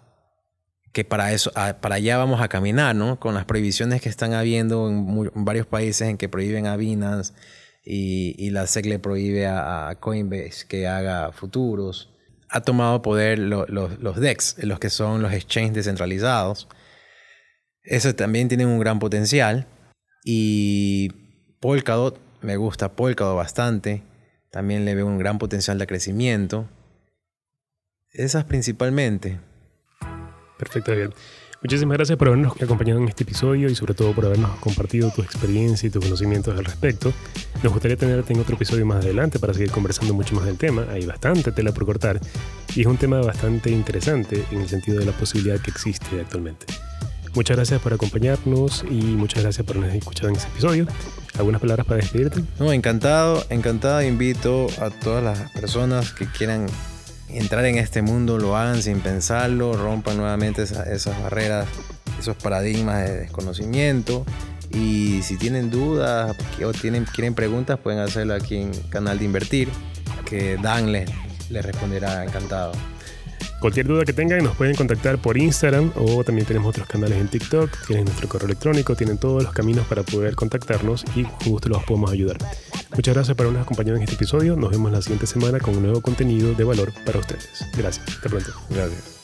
que 0.94 1.04
para 1.04 1.32
eso, 1.32 1.50
para 1.80 1.96
allá 1.96 2.16
vamos 2.16 2.40
a 2.40 2.48
caminar, 2.48 2.94
¿no? 2.94 3.18
Con 3.18 3.34
las 3.34 3.44
prohibiciones 3.44 4.00
que 4.00 4.08
están 4.08 4.32
habiendo 4.32 4.88
en, 4.88 5.44
varios 5.44 5.66
países 5.66 6.08
en 6.08 6.16
que 6.16 6.28
prohíben 6.28 6.68
a 6.68 6.76
Binance 6.76 7.34
y, 7.84 8.48
la 8.50 8.66
SEC 8.68 8.86
le 8.86 9.00
prohíbe 9.00 9.48
a, 9.48 9.96
Coinbase 9.98 10.66
que 10.68 10.86
haga 10.86 11.32
futuros. 11.32 12.10
Ha 12.48 12.60
tomado 12.60 13.02
poder 13.02 13.40
los 13.40 14.20
DEX, 14.20 14.62
los 14.62 14.78
que 14.78 14.88
son 14.88 15.20
los 15.20 15.32
exchanges 15.32 15.74
descentralizados. 15.74 16.68
Eso 17.82 18.14
también 18.14 18.46
tiene 18.46 18.64
un 18.64 18.78
gran 18.78 19.00
potencial. 19.00 19.66
Y 20.24 21.10
Polkadot, 21.58 22.20
me 22.40 22.56
gusta 22.56 22.92
Polkadot 22.92 23.36
bastante. 23.36 24.04
También 24.52 24.84
le 24.84 24.94
veo 24.94 25.06
un 25.06 25.18
gran 25.18 25.38
potencial 25.38 25.76
de 25.76 25.88
crecimiento. 25.88 26.68
Esas 28.12 28.44
principalmente. 28.44 29.40
Perfecto, 30.58 30.92
bien. 30.92 31.12
Muchísimas 31.64 31.96
gracias 31.96 32.18
por 32.18 32.28
habernos 32.28 32.52
acompañado 32.60 33.00
en 33.00 33.08
este 33.08 33.24
episodio 33.24 33.70
y 33.70 33.74
sobre 33.74 33.94
todo 33.94 34.12
por 34.12 34.26
habernos 34.26 34.50
compartido 34.60 35.10
tu 35.10 35.22
experiencia 35.22 35.86
y 35.86 35.90
tus 35.90 36.04
conocimientos 36.04 36.54
al 36.58 36.62
respecto. 36.62 37.10
Nos 37.62 37.72
gustaría 37.72 37.96
tenerte 37.96 38.34
en 38.34 38.40
otro 38.40 38.54
episodio 38.54 38.84
más 38.84 39.02
adelante 39.02 39.38
para 39.38 39.54
seguir 39.54 39.70
conversando 39.70 40.12
mucho 40.12 40.34
más 40.34 40.44
del 40.44 40.58
tema. 40.58 40.86
Hay 40.90 41.06
bastante 41.06 41.52
tela 41.52 41.72
por 41.72 41.86
cortar 41.86 42.20
y 42.74 42.82
es 42.82 42.86
un 42.86 42.98
tema 42.98 43.22
bastante 43.22 43.70
interesante 43.70 44.44
en 44.50 44.60
el 44.60 44.68
sentido 44.68 44.98
de 44.98 45.06
la 45.06 45.12
posibilidad 45.12 45.58
que 45.58 45.70
existe 45.70 46.20
actualmente. 46.20 46.66
Muchas 47.34 47.56
gracias 47.56 47.80
por 47.80 47.94
acompañarnos 47.94 48.84
y 48.90 49.00
muchas 49.02 49.42
gracias 49.42 49.66
por 49.66 49.78
habernos 49.78 49.96
escuchado 49.96 50.28
en 50.28 50.36
este 50.36 50.48
episodio. 50.50 50.86
¿Algunas 51.38 51.62
palabras 51.62 51.86
para 51.86 52.00
despedirte? 52.02 52.42
No, 52.60 52.72
encantado, 52.74 53.42
encantado. 53.48 54.02
Invito 54.02 54.66
a 54.80 54.90
todas 54.90 55.24
las 55.24 55.50
personas 55.52 56.12
que 56.12 56.26
quieran 56.26 56.66
entrar 57.34 57.64
en 57.64 57.78
este 57.78 58.02
mundo, 58.02 58.38
lo 58.38 58.56
hagan 58.56 58.82
sin 58.82 59.00
pensarlo, 59.00 59.74
rompan 59.74 60.16
nuevamente 60.16 60.62
esas 60.62 61.22
barreras, 61.22 61.66
esos 62.18 62.36
paradigmas 62.36 63.08
de 63.08 63.16
desconocimiento. 63.20 64.24
Y 64.72 65.22
si 65.22 65.36
tienen 65.36 65.70
dudas 65.70 66.36
o 66.64 66.72
tienen, 66.72 67.04
quieren 67.04 67.34
preguntas, 67.34 67.78
pueden 67.78 68.00
hacerlo 68.00 68.34
aquí 68.34 68.56
en 68.56 68.72
Canal 68.88 69.18
de 69.18 69.24
Invertir, 69.24 69.68
que 70.24 70.56
Dan 70.56 70.90
les, 70.90 71.08
responderá 71.50 72.24
encantado. 72.24 72.72
Cualquier 73.60 73.86
duda 73.86 74.04
que 74.04 74.12
tengan 74.12 74.42
nos 74.42 74.56
pueden 74.56 74.74
contactar 74.74 75.18
por 75.18 75.38
Instagram 75.38 75.92
o 75.96 76.24
también 76.24 76.46
tenemos 76.46 76.68
otros 76.68 76.86
canales 76.86 77.18
en 77.18 77.28
TikTok, 77.28 77.86
tienen 77.86 78.04
nuestro 78.04 78.28
correo 78.28 78.46
electrónico, 78.46 78.94
tienen 78.94 79.16
todos 79.16 79.42
los 79.42 79.52
caminos 79.52 79.86
para 79.86 80.02
poder 80.02 80.34
contactarnos 80.34 81.04
y 81.14 81.22
con 81.22 81.50
gusto 81.50 81.68
los 81.68 81.82
podemos 81.84 82.12
ayudar. 82.12 82.36
Muchas 82.94 83.14
gracias 83.14 83.36
por 83.36 83.46
habernos 83.46 83.64
acompañado 83.64 83.96
en 83.96 84.04
este 84.04 84.14
episodio. 84.14 84.56
Nos 84.56 84.70
vemos 84.70 84.92
la 84.92 85.02
siguiente 85.02 85.26
semana 85.26 85.58
con 85.58 85.76
un 85.76 85.82
nuevo 85.82 86.00
contenido 86.00 86.54
de 86.54 86.64
valor 86.64 86.92
para 87.04 87.18
ustedes. 87.18 87.66
Gracias. 87.76 88.08
Hasta 88.08 88.28
pronto. 88.28 88.52
Gracias. 88.70 89.14